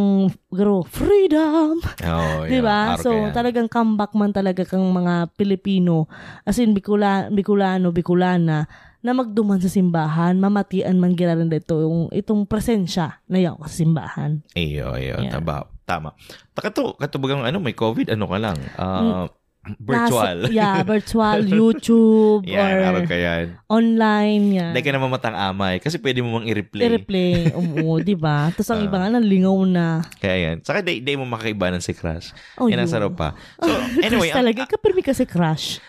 garo 0.48 0.84
freedom. 0.84 1.80
Oo, 1.82 2.30
yeah, 2.44 2.50
Diba? 2.50 2.78
araw 2.92 3.02
So, 3.02 3.10
yan. 3.12 3.32
talagang 3.32 3.68
comeback 3.68 4.12
man 4.12 4.32
talaga 4.32 4.64
kang 4.64 4.86
mga 4.86 5.34
Pilipino, 5.34 6.08
as 6.42 6.58
in 6.58 6.72
Bicula, 6.72 7.28
Bicolano, 7.28 7.90
Bicolana, 7.90 8.68
na 9.00 9.12
magduman 9.12 9.60
sa 9.60 9.70
simbahan, 9.70 10.34
mamatian 10.36 10.98
man 10.98 11.14
giraran 11.14 11.46
dito 11.46 11.78
yung 11.78 12.10
itong 12.10 12.44
presensya 12.44 13.22
na 13.26 13.38
yaw 13.38 13.54
sa 13.62 13.76
simbahan. 13.76 14.42
Iyo, 14.52 14.98
iyo, 14.98 15.22
Yeah. 15.22 15.38
tama. 15.38 15.70
Tama. 15.86 16.18
Takato, 16.52 16.98
katubagang 16.98 17.46
ano, 17.46 17.62
may 17.62 17.78
COVID, 17.78 18.10
ano 18.10 18.26
ka 18.26 18.38
lang, 18.42 18.58
ah, 18.76 19.30
virtual. 19.76 20.38
Nasa, 20.42 20.52
yeah, 20.52 20.80
virtual, 20.82 21.40
YouTube, 21.60 22.46
yan, 22.46 22.86
araw 22.86 23.02
or 23.02 23.08
ka 23.08 23.18
yan. 23.18 23.46
online, 23.66 24.44
yan. 24.52 24.72
Hindi 24.72 24.82
ka 24.82 24.92
na 24.92 25.02
mamatang 25.02 25.34
amay 25.34 25.78
kasi 25.78 25.98
pwede 25.98 26.22
mo 26.22 26.36
mang 26.36 26.46
i-replay. 26.46 26.86
I-replay, 26.86 27.50
oo, 27.52 27.98
di 28.02 28.14
ba? 28.14 28.50
Tapos 28.50 28.70
ang 28.70 28.82
Ah. 28.82 28.88
iba 28.88 28.98
nga, 29.00 29.18
lingaw 29.18 29.58
na. 29.64 30.06
Kaya 30.16 30.36
yan. 30.48 30.56
Saka 30.62 30.80
day, 30.80 31.00
day 31.00 31.14
mo 31.14 31.26
makakaibanan 31.26 31.80
si 31.80 31.92
Crush. 31.92 32.30
Oh, 32.56 32.66
yan 32.66 32.78
ang 32.80 32.92
sarap 32.92 33.14
pa. 33.14 33.34
So, 33.58 33.72
Crush 33.72 34.06
anyway, 34.06 34.30
ang, 34.30 34.38
talaga. 34.38 34.62
Kapirmi 34.68 35.02
kasi 35.02 35.26
crush. 35.26 35.82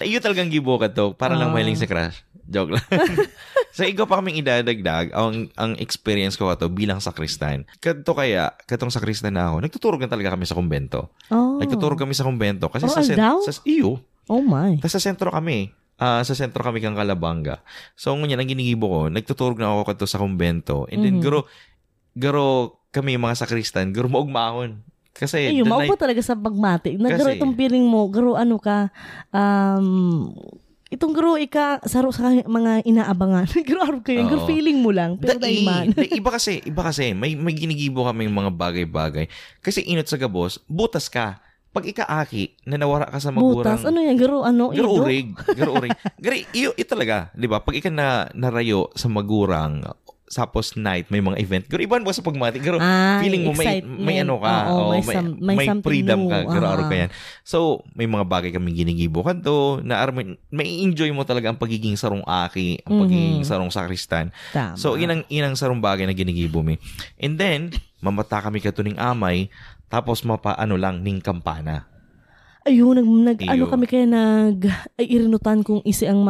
iyo 0.00 0.18
talagang 0.18 0.48
gibo 0.48 0.76
ka 0.76 0.88
to. 0.88 1.12
Para 1.12 1.36
lang 1.36 1.50
Ah. 1.50 1.54
mahiling 1.54 1.76
si 1.76 1.84
Crush. 1.84 2.24
Joke 2.50 2.74
lang. 2.74 2.86
so, 3.76 3.86
ikaw 3.86 4.04
pa 4.04 4.18
kaming 4.18 4.42
idadagdag, 4.42 5.14
ang, 5.14 5.46
ang 5.54 5.78
experience 5.78 6.34
ko 6.34 6.50
to 6.52 6.66
bilang 6.66 6.98
sakristan. 6.98 7.62
Kadto 7.78 8.10
kaya, 8.10 8.50
katong 8.66 8.90
sakristan 8.90 9.38
na 9.38 9.48
ako, 9.48 9.62
nagtuturog 9.62 10.02
na 10.02 10.10
talaga 10.10 10.34
kami 10.34 10.44
sa 10.44 10.58
kumbento. 10.58 11.14
Oh. 11.30 11.62
Nagtuturog 11.62 11.94
kami 11.96 12.10
sa 12.10 12.26
kumbento. 12.26 12.66
Kasi 12.66 12.84
Oh, 12.84 12.92
sa, 12.92 13.06
sen- 13.06 13.14
aldaw? 13.14 13.38
sa, 13.40 13.54
iyo, 13.62 14.02
Oh 14.26 14.42
my. 14.42 14.78
Tapos 14.78 14.94
sa 14.94 15.02
sentro 15.02 15.30
kami. 15.30 15.74
Ah, 15.94 16.22
sa 16.22 16.32
sentro 16.32 16.62
kami 16.62 16.78
kang 16.78 16.94
Kalabanga. 16.94 17.62
So, 17.94 18.14
ngunyan, 18.14 18.38
ang 18.38 18.46
ginigibo 18.46 18.86
ko, 18.86 19.00
nagtuturog 19.06 19.58
na 19.58 19.68
ako 19.68 19.82
kadto 19.86 20.06
sa 20.06 20.18
kumbento. 20.18 20.86
And 20.86 21.02
then, 21.02 21.18
Mhm. 21.18 21.22
garo, 21.22 21.40
garo 22.14 22.46
kami 22.90 23.14
mga 23.14 23.36
sakristan, 23.36 23.90
garo 23.90 24.06
maugmaon. 24.06 24.82
Kasi, 25.10 25.50
Ayun, 25.50 25.66
maupo 25.66 25.98
talaga 25.98 26.22
sa 26.22 26.32
pagmati. 26.32 26.94
Nagaro 26.94 27.26
Kasi- 27.26 27.36
itong 27.36 27.54
feeling 27.54 27.84
mo, 27.84 28.06
garo 28.06 28.38
ano 28.38 28.56
ka, 28.56 28.88
um, 29.30 30.30
itong 31.00 31.16
garo 31.16 31.40
ika, 31.40 31.80
saro 31.88 32.12
sa 32.12 32.28
mga 32.28 32.84
inaabangan. 32.84 33.48
garo 33.68 33.80
araw 33.88 34.00
kayo, 34.04 34.28
garo 34.28 34.44
Oo. 34.44 34.48
feeling 34.52 34.84
mo 34.84 34.92
lang. 34.92 35.16
Pero 35.16 35.40
Dai- 35.40 35.64
daiman. 35.64 35.96
dai- 35.96 36.12
iba 36.20 36.28
kasi, 36.28 36.60
iba 36.60 36.84
kasi, 36.84 37.16
may, 37.16 37.32
may 37.32 37.56
ginigibo 37.56 38.04
kami 38.04 38.28
mga 38.28 38.52
bagay-bagay. 38.52 39.24
Kasi 39.64 39.80
inot 39.88 40.04
sa 40.04 40.20
gabos, 40.20 40.60
butas 40.68 41.08
ka. 41.08 41.40
Pag 41.70 41.86
ikaaki, 41.86 42.58
na 42.66 42.76
nawara 42.76 43.06
ka 43.08 43.16
sa 43.16 43.30
magurang... 43.30 43.78
Butas. 43.78 43.86
Ano 43.86 44.02
yan? 44.02 44.18
Garo 44.18 44.42
ano? 44.42 44.74
Garo 44.74 45.00
urig. 45.00 45.32
Garo 45.54 45.78
urig. 45.78 45.94
Gari, 46.26 46.42
iyo, 46.50 46.74
iyo 46.74 46.82
talaga. 46.84 47.30
Di 47.32 47.46
ba? 47.46 47.62
Pag 47.62 47.78
ika 47.78 47.88
na, 47.88 48.26
narayo 48.34 48.90
sa 48.92 49.06
magurang, 49.06 49.86
tapos 50.30 50.78
night, 50.78 51.10
may 51.10 51.18
mga 51.18 51.42
event. 51.42 51.64
Garo, 51.66 51.82
iban 51.82 52.06
mo 52.06 52.14
sa 52.14 52.22
pagmati. 52.22 52.62
Garo, 52.62 52.78
Ay, 52.78 53.26
feeling 53.26 53.50
mo 53.50 53.52
may, 53.52 53.82
may 53.82 54.22
ano 54.22 54.38
ka. 54.38 54.54
Oo, 54.70 54.78
oo, 54.78 54.90
may 54.94 55.02
some- 55.02 55.36
may 55.42 55.56
may 55.58 55.66
freedom 55.82 56.20
new. 56.22 56.30
ka. 56.30 56.38
Garo, 56.46 56.66
Ah. 56.70 56.74
araw 56.78 56.86
ka 56.86 56.96
yan. 56.96 57.10
So, 57.42 57.82
may 57.98 58.06
mga 58.06 58.24
bagay 58.30 58.54
kami 58.54 58.70
ginigibo 58.70 59.26
ka 59.26 59.34
to, 59.34 59.82
na 59.82 59.98
aram, 59.98 60.14
may 60.48 60.68
enjoy 60.86 61.10
mo 61.10 61.26
talaga 61.26 61.50
ang 61.50 61.58
pagiging 61.58 61.98
sarong 61.98 62.22
aki, 62.22 62.78
ang 62.86 63.02
pagiging 63.02 63.42
Mhm. 63.42 63.48
sarong 63.50 63.74
sakristan. 63.74 64.30
Tama. 64.54 64.78
So, 64.78 64.94
inang, 64.94 65.26
inang 65.26 65.58
sarong 65.58 65.82
bagay 65.82 66.06
na 66.06 66.14
ginigibo 66.14 66.62
mi. 66.62 66.78
And 67.18 67.34
then, 67.34 67.74
mamata 67.98 68.38
kami 68.38 68.62
katuning 68.62 69.02
amay, 69.02 69.50
tapos 69.90 70.22
mapaano 70.22 70.78
lang 70.78 71.02
ning 71.02 71.18
kampana. 71.18 71.90
Ayun, 72.62 73.02
nag, 73.02 73.08
nag 73.34 73.38
ano 73.50 73.66
kami 73.66 73.90
kaya 73.90 74.06
nag, 74.06 74.62
ay 74.94 75.10
irinutan 75.10 75.66
kung 75.66 75.82
isi 75.82 76.06
ang 76.06 76.22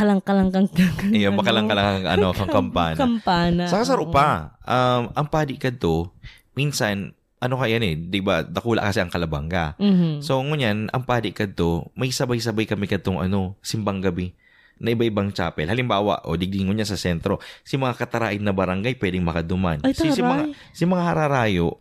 makalang-kalang 0.00 0.48
kang 0.48 0.68
Iyo, 1.12 1.28
makalang-kalang 1.36 2.08
ano, 2.08 2.32
kang 2.32 2.48
kampana. 2.48 2.96
Kampana. 3.04 3.62
Sa 3.68 3.84
kasaro 3.84 4.08
oo. 4.08 4.12
pa, 4.12 4.56
um, 4.64 5.12
ang 5.12 5.26
padi 5.28 5.60
ka 5.60 5.68
to, 5.68 6.08
minsan, 6.56 7.12
ano 7.36 7.60
kaya 7.60 7.76
eh, 7.76 7.96
di 8.00 8.24
ba, 8.24 8.40
dakula 8.40 8.80
kasi 8.80 9.04
ang 9.04 9.12
kalabangga. 9.12 9.76
Mhm. 9.76 10.24
So, 10.24 10.40
ngunyan, 10.40 10.88
ang 10.88 11.04
padi 11.04 11.36
ka 11.36 11.44
to, 11.44 11.92
may 11.92 12.08
sabay-sabay 12.08 12.64
kami 12.64 12.88
katong 12.88 13.20
ano, 13.20 13.60
simbang 13.60 14.00
gabi 14.00 14.32
na 14.80 14.96
iba-ibang 14.96 15.28
chapel. 15.36 15.68
Halimbawa, 15.68 16.24
o 16.24 16.40
digdingon 16.40 16.80
niya 16.80 16.88
sa 16.88 16.96
sentro, 16.96 17.36
si 17.60 17.76
mga 17.76 18.00
katarain 18.00 18.40
na 18.40 18.56
barangay 18.56 18.96
pwedeng 18.96 19.28
makaduman. 19.28 19.84
Ay, 19.84 19.92
si, 19.92 20.08
si 20.08 20.24
mga 20.24 20.56
si 20.72 20.88
mga 20.88 21.04
hararayo, 21.12 21.76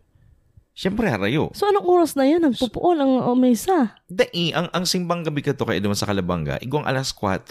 syempre 0.80 1.12
harayo. 1.12 1.52
So, 1.52 1.68
anong 1.68 1.84
oras 1.84 2.16
na 2.16 2.24
yan? 2.24 2.40
Nagpupuol 2.40 2.96
ang 3.04 3.20
o, 3.28 3.36
mesa. 3.36 4.00
Dai, 4.08 4.56
ang, 4.56 4.72
ang 4.72 4.88
simbang 4.88 5.28
gabi 5.28 5.44
ka 5.44 5.52
to 5.52 5.68
kaya 5.68 5.84
duman 5.84 6.00
sa 6.00 6.08
Kalabanga, 6.08 6.56
igwang 6.64 6.88
alas 6.88 7.12
4, 7.12 7.44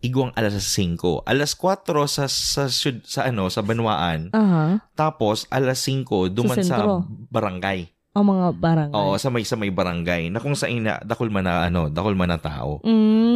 igwang 0.00 0.32
alas 0.38 0.54
5. 0.54 1.26
Alas 1.26 1.52
4 1.54 1.84
sa 2.06 2.24
sa 2.30 2.62
sa 2.70 3.20
ano 3.26 3.50
sa 3.50 3.62
Banwaan, 3.62 4.30
Aha. 4.32 4.82
tapos 4.94 5.44
alas 5.50 5.82
5 5.82 6.30
duman 6.30 6.58
sa, 6.62 6.82
sentro. 6.82 7.04
barangay. 7.28 7.90
Ang 8.16 8.24
mga 8.34 8.46
barangay. 8.58 8.96
Oo, 8.98 9.14
sa 9.20 9.30
may 9.30 9.44
sa 9.46 9.54
may 9.54 9.70
barangay 9.70 10.32
na 10.32 10.42
kung 10.42 10.56
sa 10.58 10.66
ina 10.66 10.98
dakol 11.06 11.30
man 11.30 11.46
na 11.46 11.70
ano, 11.70 11.86
dakol 11.86 12.18
man 12.18 12.34
na 12.34 12.40
tao. 12.40 12.82
Mm. 12.82 13.27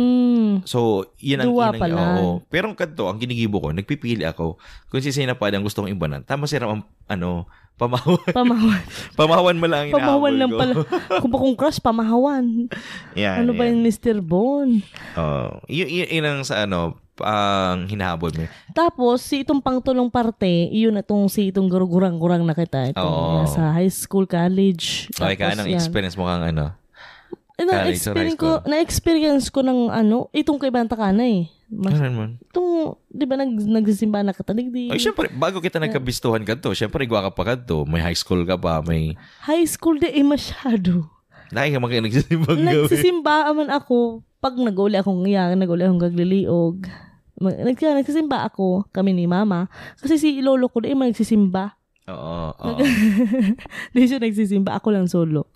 So, 0.64 0.78
yun 1.16 1.40
ang 1.40 1.48
Duwa 1.48 1.70
inang, 1.70 1.80
pala. 1.80 2.00
oo. 2.16 2.40
Pero 2.46 2.68
ang 2.68 2.76
kanto, 2.76 3.06
ang 3.06 3.16
ginigibo 3.16 3.58
ko, 3.58 3.70
nagpipili 3.70 4.22
ako 4.22 4.56
kung 4.86 5.00
si 5.00 5.10
Sina 5.10 5.34
pa 5.34 5.48
ang 5.48 5.62
gusto 5.62 5.82
kong 5.82 5.92
ibanan. 5.92 6.22
Tama 6.22 6.44
si 6.44 6.56
Ram, 6.56 6.80
ano, 7.06 7.46
pamahawan. 7.80 8.30
Pamahawan. 8.30 8.82
pamahawan 9.18 9.56
mo 9.58 9.66
lang 9.66 9.80
ang 9.88 9.94
Pamahawan 9.96 10.34
lang 10.36 10.50
ko. 10.50 10.58
pala. 10.58 10.72
Kung 11.20 11.30
ba 11.30 11.38
kung 11.38 11.56
crush, 11.56 11.80
pamahawan. 11.80 12.44
yan, 13.14 13.36
ano 13.42 13.50
ba 13.52 13.64
yan. 13.64 13.74
yung 13.74 13.80
Mr. 13.82 14.16
Bon? 14.20 14.68
Oo. 15.16 15.48
yun, 15.66 15.88
yun, 15.88 16.08
yun 16.08 16.24
ang 16.24 16.40
sa 16.42 16.62
ano, 16.62 17.00
ang 17.18 17.86
hinahabol 17.86 18.32
mo. 18.34 18.44
Tapos, 18.72 19.20
si 19.20 19.42
itong 19.42 19.60
pangtulong 19.60 20.08
parte, 20.08 20.48
iyon 20.70 20.96
itong 20.96 21.28
si 21.28 21.50
itong 21.50 21.68
gurang-gurang 21.68 22.42
na 22.42 22.56
kita. 22.56 22.88
Itong 22.88 23.04
Oo. 23.04 23.36
nasa 23.42 23.72
high 23.72 23.90
school, 23.90 24.24
college. 24.24 25.10
Okay, 25.12 25.36
ka, 25.36 25.52
anong 25.52 25.68
yan. 25.68 25.76
experience 25.76 26.16
mo 26.16 26.24
kang 26.24 26.44
ano? 26.44 26.72
Eh, 27.62 27.66
na 27.66 27.72
college 27.86 28.02
or 28.10 28.14
high 28.18 28.26
experience 28.26 28.36
ko, 28.36 28.50
na-experience 28.66 29.46
ko 29.48 29.60
ng 29.62 29.80
ano, 29.88 30.26
itong 30.34 30.58
kay 30.58 30.74
Banta 30.74 30.98
Kana 30.98 31.22
eh. 31.22 31.46
Mas, 31.72 31.96
Ano 31.96 32.10
man? 32.12 32.30
itong, 32.52 33.00
di 33.08 33.24
ba, 33.24 33.38
nag, 33.38 33.48
nagsisimba 33.54 34.20
na 34.20 34.36
kataligdi. 34.36 34.92
Ay, 34.92 35.00
syempre, 35.00 35.32
bago 35.32 35.62
kita 35.62 35.80
nagkabistuhan 35.80 36.44
ka 36.44 36.58
to, 36.58 36.76
syempre, 36.76 37.06
igwa 37.06 37.24
ka 37.24 37.32
pa 37.32 37.42
ka 37.48 37.54
to. 37.56 37.88
May 37.88 38.04
high 38.04 38.18
school 38.18 38.44
ka 38.44 38.60
pa, 38.60 38.84
may... 38.84 39.16
High 39.48 39.64
school 39.64 39.96
di 39.96 40.10
eh, 40.12 40.26
masyado. 40.26 41.08
Dahil 41.52 41.76
ka 41.76 41.80
mga 41.80 42.04
nagsisimbang 42.04 42.60
gabi. 42.60 42.88
Nagsisimba 42.88 43.52
man 43.52 43.68
ako 43.68 44.24
pag 44.42 44.58
nag-uli 44.58 44.98
akong 44.98 45.22
iyak, 45.28 45.54
nag-uli 45.54 45.84
akong 45.86 46.02
gagliliog. 46.02 46.88
Nag- 47.38 47.78
nagsisimba 47.78 48.42
ako, 48.48 48.88
kami 48.90 49.14
ni 49.14 49.30
mama. 49.30 49.70
Kasi 50.00 50.18
si 50.18 50.40
lolo 50.42 50.66
ko 50.72 50.82
di 50.82 50.96
man 50.96 51.12
nagsisimba. 51.12 51.76
Oo, 52.10 52.50
oo. 52.50 52.78
Di 53.94 54.10
siya 54.10 54.18
nagsisimba, 54.18 54.74
ako 54.74 54.88
lang 54.90 55.06
solo. 55.06 55.46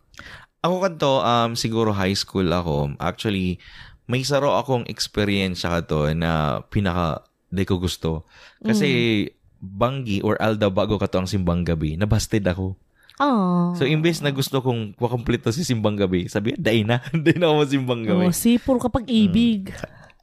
Ako 0.66 0.82
kanto, 0.82 1.22
um, 1.22 1.54
siguro 1.54 1.94
high 1.94 2.18
school 2.18 2.50
ako. 2.50 2.98
Actually, 2.98 3.62
may 4.10 4.26
saro 4.26 4.58
akong 4.58 4.82
experience 4.90 5.62
ka 5.62 5.86
to 5.86 6.10
na 6.18 6.62
pinaka 6.66 7.22
di 7.46 7.62
ko 7.62 7.78
gusto. 7.78 8.26
Kasi 8.58 9.22
Banggi 9.62 10.20
or 10.26 10.34
Alda 10.42 10.68
bago 10.68 10.98
ka 10.98 11.06
to 11.06 11.22
ang 11.22 11.30
simbang 11.30 11.62
gabi, 11.62 11.94
nabasted 11.94 12.42
ako. 12.42 12.74
Ah. 13.16 13.72
So, 13.72 13.88
imbes 13.88 14.20
na 14.20 14.28
gusto 14.28 14.60
kong 14.60 14.98
makomplete 15.00 15.48
si 15.48 15.64
simbang 15.64 15.96
gabi, 15.96 16.28
sabi, 16.28 16.52
day 16.58 16.84
na. 16.84 17.00
day 17.24 17.38
na 17.38 17.48
ako 17.48 17.64
simbang 17.64 18.02
gabi. 18.04 18.28
Oh, 18.28 18.34
sipur 18.34 18.76
kapag 18.76 19.08
ibig. 19.08 19.72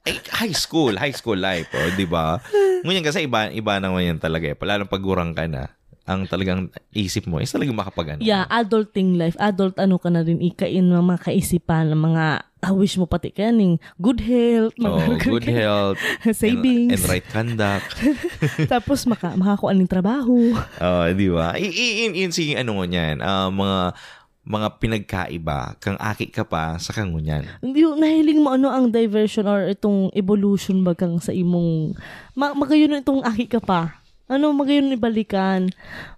Ay, 0.04 0.20
high 0.30 0.54
school, 0.54 0.94
high 1.00 1.16
school 1.16 1.40
life, 1.40 1.72
oh, 1.74 1.90
di 1.96 2.06
ba? 2.06 2.38
Ngunyan 2.86 3.02
kasi 3.08 3.26
iba, 3.26 3.50
iba 3.50 3.80
naman 3.80 4.04
yan 4.04 4.20
talaga 4.20 4.52
eh. 4.52 4.58
Lalo 4.60 4.86
pag 4.86 5.02
gurang 5.02 5.34
ka 5.34 5.48
na, 5.50 5.74
ang 6.04 6.28
talagang 6.28 6.68
isip 6.92 7.26
mo 7.26 7.40
is 7.40 7.48
talagang 7.48 7.74
makapag 7.74 8.16
ano. 8.16 8.22
Yeah, 8.22 8.44
adulting 8.48 9.16
life. 9.16 9.36
Adult 9.38 9.78
ano 9.78 9.96
ka 9.96 10.08
na 10.08 10.20
rin 10.20 10.38
ikain 10.38 10.84
ng 10.84 11.00
mga 11.00 11.20
kaisipan 11.26 11.88
ng 11.90 12.02
mga 12.02 12.26
ah, 12.60 12.72
wish 12.72 12.96
mo 12.96 13.04
pati 13.04 13.28
kaning 13.28 13.76
good 13.98 14.20
health, 14.20 14.72
Oh, 14.78 14.96
mga 14.96 15.04
good 15.22 15.48
health, 15.60 16.00
savings. 16.30 16.92
and, 16.92 17.00
and 17.00 17.04
right 17.06 17.24
conduct. 17.26 17.88
Tapos 18.72 19.04
maka, 19.04 19.32
makakuha 19.34 19.72
ng 19.72 19.84
trabaho. 19.86 20.56
Oh, 20.80 21.04
di 21.10 21.28
ba? 21.28 21.56
I- 21.56 21.72
i- 21.72 21.98
in, 22.02 22.12
in, 22.18 22.30
si 22.30 22.52
ano 22.52 22.76
mo 22.76 22.84
niyan, 22.84 23.20
ah, 23.20 23.48
mga 23.48 23.96
mga 24.44 24.68
pinagkaiba, 24.76 25.80
kang 25.80 25.96
aki 25.96 26.28
ka 26.28 26.44
pa 26.44 26.76
sa 26.76 26.92
kangunyan. 26.92 27.48
Hindi 27.60 27.80
nahiling 27.80 28.44
mo 28.44 28.52
ano 28.52 28.68
ang 28.68 28.92
diversion 28.92 29.48
or 29.48 29.72
itong 29.72 30.12
evolution 30.12 30.84
ba 30.84 30.92
kang 30.92 31.16
sa 31.18 31.32
imong 31.32 31.96
ma- 32.34 32.52
magayon 32.52 33.00
itong 33.00 33.24
aki 33.24 33.48
ka 33.48 33.64
pa. 33.64 34.03
Ano 34.34 34.50
magayon 34.52 34.90
nun 34.90 34.98
ibalikan. 34.98 35.62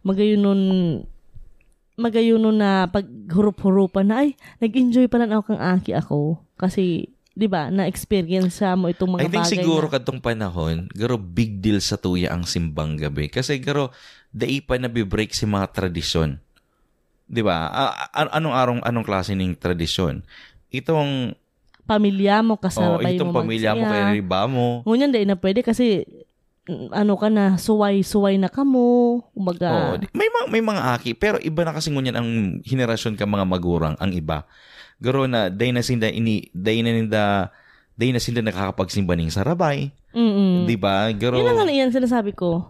Magayon 0.01 0.39
nun 0.39 0.62
magayon 1.99 2.39
nun 2.39 2.60
na 2.60 2.88
pag 2.88 3.08
hurup-hurupan 3.08 4.08
na 4.08 4.23
ay 4.23 4.36
nag-enjoy 4.60 5.08
pala 5.08 5.28
ako 5.28 5.56
kang 5.56 5.63
aki 5.63 5.95
ako 5.95 6.39
kasi 6.60 7.12
'di 7.36 7.47
ba 7.51 7.67
na-experience 7.67 8.63
mo 8.80 8.88
itong 8.88 9.19
mga 9.19 9.28
I 9.28 9.32
think 9.32 9.43
bagay 9.43 9.56
siguro 9.60 9.86
na, 9.88 9.93
kadtong 9.99 10.19
panahon, 10.23 10.88
garo 10.95 11.19
big 11.19 11.60
deal 11.60 11.84
sa 11.84 11.99
tuya 11.99 12.32
ang 12.32 12.47
simbang 12.47 12.95
gabi. 12.95 13.28
Kasi 13.28 13.60
garo, 13.60 13.91
dai 14.32 14.63
pa 14.63 14.80
nabibreak 14.80 15.36
si 15.36 15.43
mga 15.43 15.71
tradisyon. 15.75 16.39
Di 17.28 17.43
ba? 17.43 17.67
Anong 18.32 18.56
arong 18.56 18.82
anong 18.88 19.08
klase 19.08 19.36
ng 19.36 19.60
tradisyon? 19.60 20.23
Itong 20.71 21.36
pamilya 21.86 22.41
mo 22.41 22.58
oh, 22.58 22.60
kasabay 22.60 23.13
itong 23.13 23.30
mo 23.30 23.45
pamilya 23.45 23.78
mo 23.78 23.86
kay 23.86 24.04
riba 24.17 24.39
mo. 24.49 24.82
Ngunyan 24.88 25.13
di 25.13 25.28
na 25.28 25.38
pwede 25.38 25.62
kasi 25.62 26.08
ano 26.67 27.13
ka 27.15 27.30
na 27.30 27.56
suway-suway 27.56 28.41
na 28.41 28.49
kamo. 28.49 29.21
Kumbaga, 29.32 29.69
Oh, 29.69 29.95
di- 30.01 30.10
may 30.12 30.28
mga 30.28 30.45
may 30.49 30.63
mga 30.65 30.82
aki 30.97 31.12
pero 31.13 31.38
iba 31.38 31.62
na 31.62 31.73
kasi 31.73 31.93
ngunyan 31.93 32.17
ang 32.17 32.30
henerasyon 32.65 33.13
ka 33.13 33.30
mga 33.30 33.45
magurang 33.45 33.95
ang 33.97 34.12
iba. 34.12 34.49
Garo 34.97 35.30
na 35.30 35.51
day 35.51 35.69
na 35.69 35.86
sinda 35.86 36.10
ini 36.10 36.49
day 36.51 36.82
na 36.82 36.89
ninda 36.89 37.23
day 37.93 38.10
na 38.10 38.19
sila 38.19 38.41
nakakapagsimba 38.41 39.13
ning 39.15 39.32
sarabay, 39.32 39.93
mm 40.12 40.65
di 40.65 40.75
ba? 40.75 41.08
Garo 41.13 41.38
Yan 41.38 41.54
nga 41.56 41.69
yan 41.69 41.93
sinasabi 41.93 42.34
ko 42.34 42.65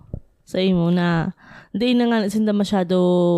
sa 0.45 0.61
imo 0.61 0.91
na 0.93 1.33
di 1.73 1.97
na 1.97 2.05
nga 2.05 2.27
sinda 2.29 2.53
masyado 2.53 2.97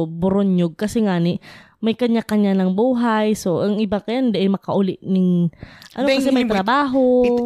boronyog 0.10 0.76
kasi 0.76 1.06
nga 1.06 1.16
ni 1.18 1.40
may 1.78 1.94
kanya-kanya 1.94 2.58
ng 2.58 2.74
buhay. 2.74 3.38
So, 3.38 3.62
ang 3.62 3.78
iba 3.78 4.02
kaya 4.02 4.20
hindi 4.20 4.42
ay 4.42 4.50
makauli 4.50 4.98
ning 5.00 5.54
ano 5.94 6.06
Hindi, 6.06 6.14
kasi 6.18 6.30
may 6.34 6.46
trabaho. 6.46 7.02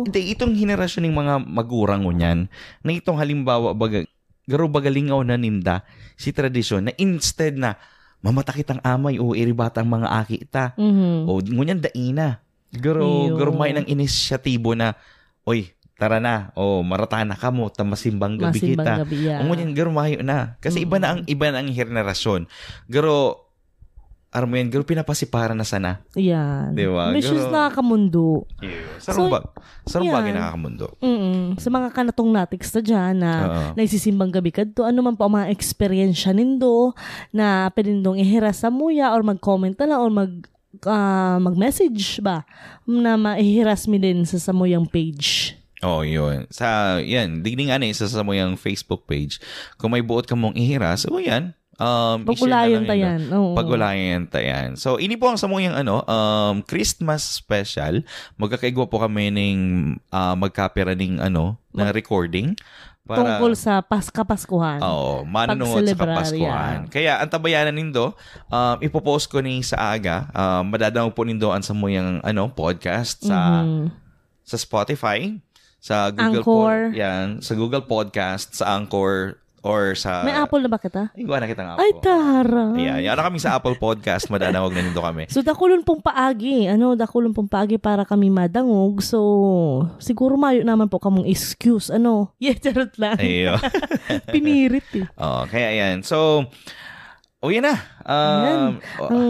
It, 0.07 0.15
it- 0.15 0.29
itong 0.33 0.55
henerasyon 0.55 1.03
ng 1.05 1.15
mga 1.15 1.33
magurang 1.43 2.07
ngunyan, 2.07 2.47
na 2.79 2.89
itong 2.89 3.19
halimbawa, 3.19 3.75
baga, 3.75 4.07
garo 4.47 4.67
bagalingaw 4.67 5.21
na 5.21 5.35
ninda 5.35 5.83
si 6.15 6.31
tradisyon 6.31 6.87
na 6.87 6.93
instead 6.95 7.55
na 7.55 7.75
mamatakit 8.19 8.67
ang 8.69 8.81
amay 8.81 9.17
o 9.17 9.33
iribatang 9.33 9.85
mga 9.85 10.07
aki 10.07 10.37
ta. 10.45 10.71
Mhm. 10.77 11.25
O 11.25 11.41
ngunyan 11.41 11.81
daina. 11.81 12.39
Garo, 12.71 13.35
garo 13.35 13.51
may 13.51 13.75
ng 13.75 13.83
inisyatibo 13.83 14.71
na, 14.71 14.95
oy, 15.43 15.75
tara 15.99 16.23
na, 16.23 16.55
o 16.55 16.79
maratana 16.81 17.35
ka 17.35 17.51
mo, 17.51 17.67
tamasimbang 17.67 18.39
gabi 18.39 18.57
Masimbang 18.63 18.85
kita. 18.87 18.93
gabi. 19.03 19.17
Ang 19.27 19.45
ngunyan, 19.51 19.69
garo 19.75 19.91
mayo 19.91 20.23
na. 20.23 20.55
Kasi 20.57 20.87
iba 20.87 20.95
na 20.97 21.13
ang 21.13 21.21
iba 21.27 21.51
na 21.51 21.59
ang 21.59 21.67
henerasyon. 21.67 22.47
Garo, 22.87 23.50
aram 24.31 24.47
mo 24.47 24.55
yan, 24.55 24.71
garo 24.71 24.87
pinapasipara 24.87 25.51
na 25.51 25.67
sana. 25.67 25.99
Yan. 26.15 26.71
Di 26.71 26.87
ba? 26.87 27.11
Which 27.11 27.27
is 27.27 27.43
nakakamundo. 27.51 28.47
Sarong 28.97 29.27
So, 29.27 29.31
ba? 29.31 29.39
Sarong 29.83 30.07
yan. 30.07 30.15
bagay 30.15 30.31
nakakamundo. 30.31 30.87
Mm 31.03 31.59
Sa 31.59 31.67
mga 31.67 31.91
kanatong 31.91 32.31
natics 32.31 32.71
na 32.71 32.81
dyan 32.81 33.13
na 33.19 33.31
Oo. 33.43 33.67
nagsisimbang 33.75 34.31
gabi 34.31 34.55
kadto 34.55 34.87
ano 34.87 35.03
man 35.03 35.19
pa 35.19 35.27
ang 35.27 35.35
mga 35.35 35.51
experience 35.51 36.23
nindo 36.31 36.95
na 37.29 37.67
pwede 37.75 37.91
nindong 37.91 38.23
ihira 38.23 38.55
sa 38.55 38.71
muya 38.71 39.11
or 39.11 39.19
mag-comment 39.19 39.75
na 39.75 39.85
lang 39.85 39.99
or 39.99 40.07
mag 40.07 40.31
ah, 40.87 41.35
mag-message 41.35 42.23
ba 42.23 42.47
na 42.87 43.19
maihiras 43.19 43.83
mi 43.85 43.99
din 43.99 44.23
sa 44.23 44.39
samuyang 44.39 44.87
page. 44.87 45.59
Oh, 45.81 46.05
yun. 46.05 46.45
Sa, 46.53 47.01
yan, 47.01 47.41
digning 47.41 47.73
ano, 47.73 47.89
isa 47.89 48.05
sa 48.05 48.21
mo 48.21 48.37
yung 48.37 48.53
Facebook 48.53 49.09
page. 49.09 49.41
Kung 49.81 49.89
may 49.89 50.05
buot 50.05 50.29
ka 50.29 50.37
mong 50.37 50.53
ihiras, 50.53 51.09
o 51.09 51.17
yan. 51.17 51.57
Um, 51.81 52.29
Pagulayan 52.29 52.85
ta 52.85 52.93
yan. 52.93 53.33
Oo. 53.33 53.57
Pagulayan 53.57 54.29
ta 54.29 54.37
yan. 54.37 54.77
So, 54.77 55.01
ini 55.01 55.17
po 55.17 55.33
ang 55.33 55.41
sa 55.41 55.49
mo 55.49 55.57
yung 55.57 55.73
ano, 55.73 56.05
um, 56.05 56.61
Christmas 56.61 57.25
special. 57.25 58.05
Magkakaigwa 58.37 58.85
po 58.85 59.01
kami 59.01 59.33
ng 59.33 59.59
uh, 60.13 60.37
magkapira 60.37 60.93
ng 60.93 61.17
ano, 61.17 61.57
na 61.73 61.89
recording. 61.89 62.53
Tungkol 63.01 63.57
sa 63.57 63.81
pas 63.81 64.07
kapaskuhan. 64.07 64.77
Oo, 64.79 65.25
manunungod 65.25 65.83
sa. 65.83 65.97
Kapaskuhan. 65.97 66.87
Kaya 66.87 67.17
ang 67.17 67.27
tabayanan 67.27 67.73
nindo, 67.73 68.13
um, 68.47 68.75
ipopost 68.79 69.25
ko 69.27 69.41
ni 69.41 69.65
sa 69.65 69.97
aga. 69.97 70.29
Um, 70.31 70.69
madadaw 70.69 71.09
po 71.11 71.25
nindo 71.25 71.49
ang 71.49 71.65
sa 71.65 71.73
mo 71.73 71.89
yung 71.89 72.21
ano, 72.21 72.53
podcast 72.53 73.25
sa 73.25 73.65
Mhm. 73.65 73.89
sa 74.45 74.55
Spotify, 74.55 75.33
sa 75.81 76.13
Google 76.13 76.45
Anchor. 76.45 76.75
Pod- 76.87 76.93
yan, 76.93 77.27
sa 77.41 77.53
Google 77.57 77.83
Podcast, 77.83 78.53
sa 78.53 78.77
Anchor 78.77 79.40
or 79.61 79.93
sa 79.93 80.25
May 80.25 80.33
Apple 80.33 80.61
na 80.65 80.69
ba 80.69 80.81
kita? 80.81 81.13
Ay, 81.13 81.25
na 81.25 81.47
kita 81.49 81.61
nga 81.61 81.73
Ay, 81.77 81.93
po. 81.93 82.01
tara. 82.01 82.73
Ayan, 82.73 82.99
yan 83.05 83.13
na 83.13 83.25
kami 83.25 83.37
sa 83.37 83.57
Apple 83.57 83.77
Podcast, 83.77 84.27
madanawag 84.27 84.73
na 84.73 84.81
nito 84.81 85.01
kami. 85.01 85.29
So, 85.29 85.45
dakulon 85.45 85.85
pong 85.85 86.01
paagi. 86.01 86.65
Ano, 86.65 86.97
dakulon 86.97 87.33
pong 87.33 87.49
paagi 87.49 87.77
para 87.77 88.01
kami 88.01 88.33
madangog. 88.33 89.05
So, 89.05 89.19
siguro 90.01 90.35
mayo 90.35 90.65
naman 90.65 90.89
po 90.89 90.97
kamong 90.97 91.29
excuse. 91.29 91.93
Ano? 91.93 92.33
Yeah, 92.41 92.57
charot 92.57 92.97
lang. 92.97 93.21
Ayo. 93.21 93.53
Pinirit 94.33 94.89
eh. 94.97 95.05
oh, 95.13 95.45
kaya 95.45 95.69
yan. 95.77 96.01
So, 96.01 96.49
o 97.41 97.49
yan 97.53 97.65
na. 97.65 97.75
Um, 98.05 98.81
oh, 99.01 99.09
Ang 99.09 99.29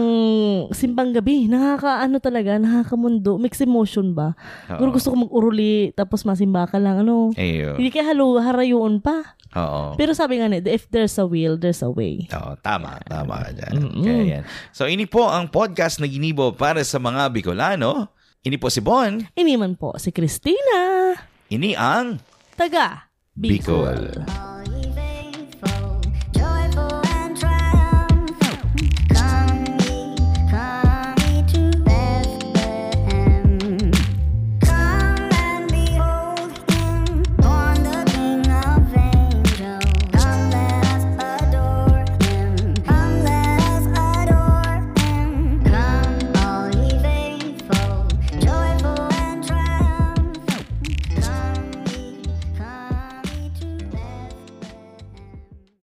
simbang 0.72 1.12
gabi, 1.12 1.48
nakakaano 1.48 2.16
talaga, 2.20 2.56
nakakamundo. 2.56 3.36
Mixed 3.36 3.64
emotion 3.64 4.16
ba? 4.16 4.32
Oo. 4.68 4.76
Siguro 4.76 4.90
gusto 4.96 5.08
ko 5.12 5.16
mag-uruli, 5.28 5.92
tapos 5.92 6.24
masimba 6.24 6.68
ka 6.68 6.76
lang, 6.80 7.04
ano. 7.04 7.32
ayo. 7.36 7.76
Hindi 7.76 7.88
kaya 7.92 8.12
halo, 8.12 8.36
harayuon 8.40 9.00
pa. 9.00 9.36
Oo. 9.52 9.94
Pero 10.00 10.16
sabi 10.16 10.40
nga 10.40 10.48
nito, 10.48 10.68
if 10.72 10.88
there's 10.88 11.16
a 11.20 11.26
will, 11.28 11.60
there's 11.60 11.84
a 11.84 11.92
way. 11.92 12.24
Oo, 12.32 12.56
tama, 12.60 12.96
tama 13.04 13.48
ka 13.48 13.50
dyan. 13.52 13.72
Kaya 14.00 14.22
yan. 14.38 14.42
So, 14.72 14.88
ini 14.88 15.04
po 15.04 15.28
ang 15.28 15.52
podcast 15.52 16.00
na 16.00 16.08
ginibo 16.08 16.52
para 16.56 16.80
sa 16.82 16.96
mga 16.96 17.28
Bicolano. 17.28 18.12
Ini 18.42 18.56
po 18.58 18.72
si 18.72 18.82
Bon. 18.82 19.22
Iniman 19.38 19.78
po 19.78 19.94
si 20.00 20.10
Christina. 20.10 21.14
Ini 21.52 21.76
ang 21.78 22.18
Taga. 22.56 23.08
Bicol. 23.32 24.51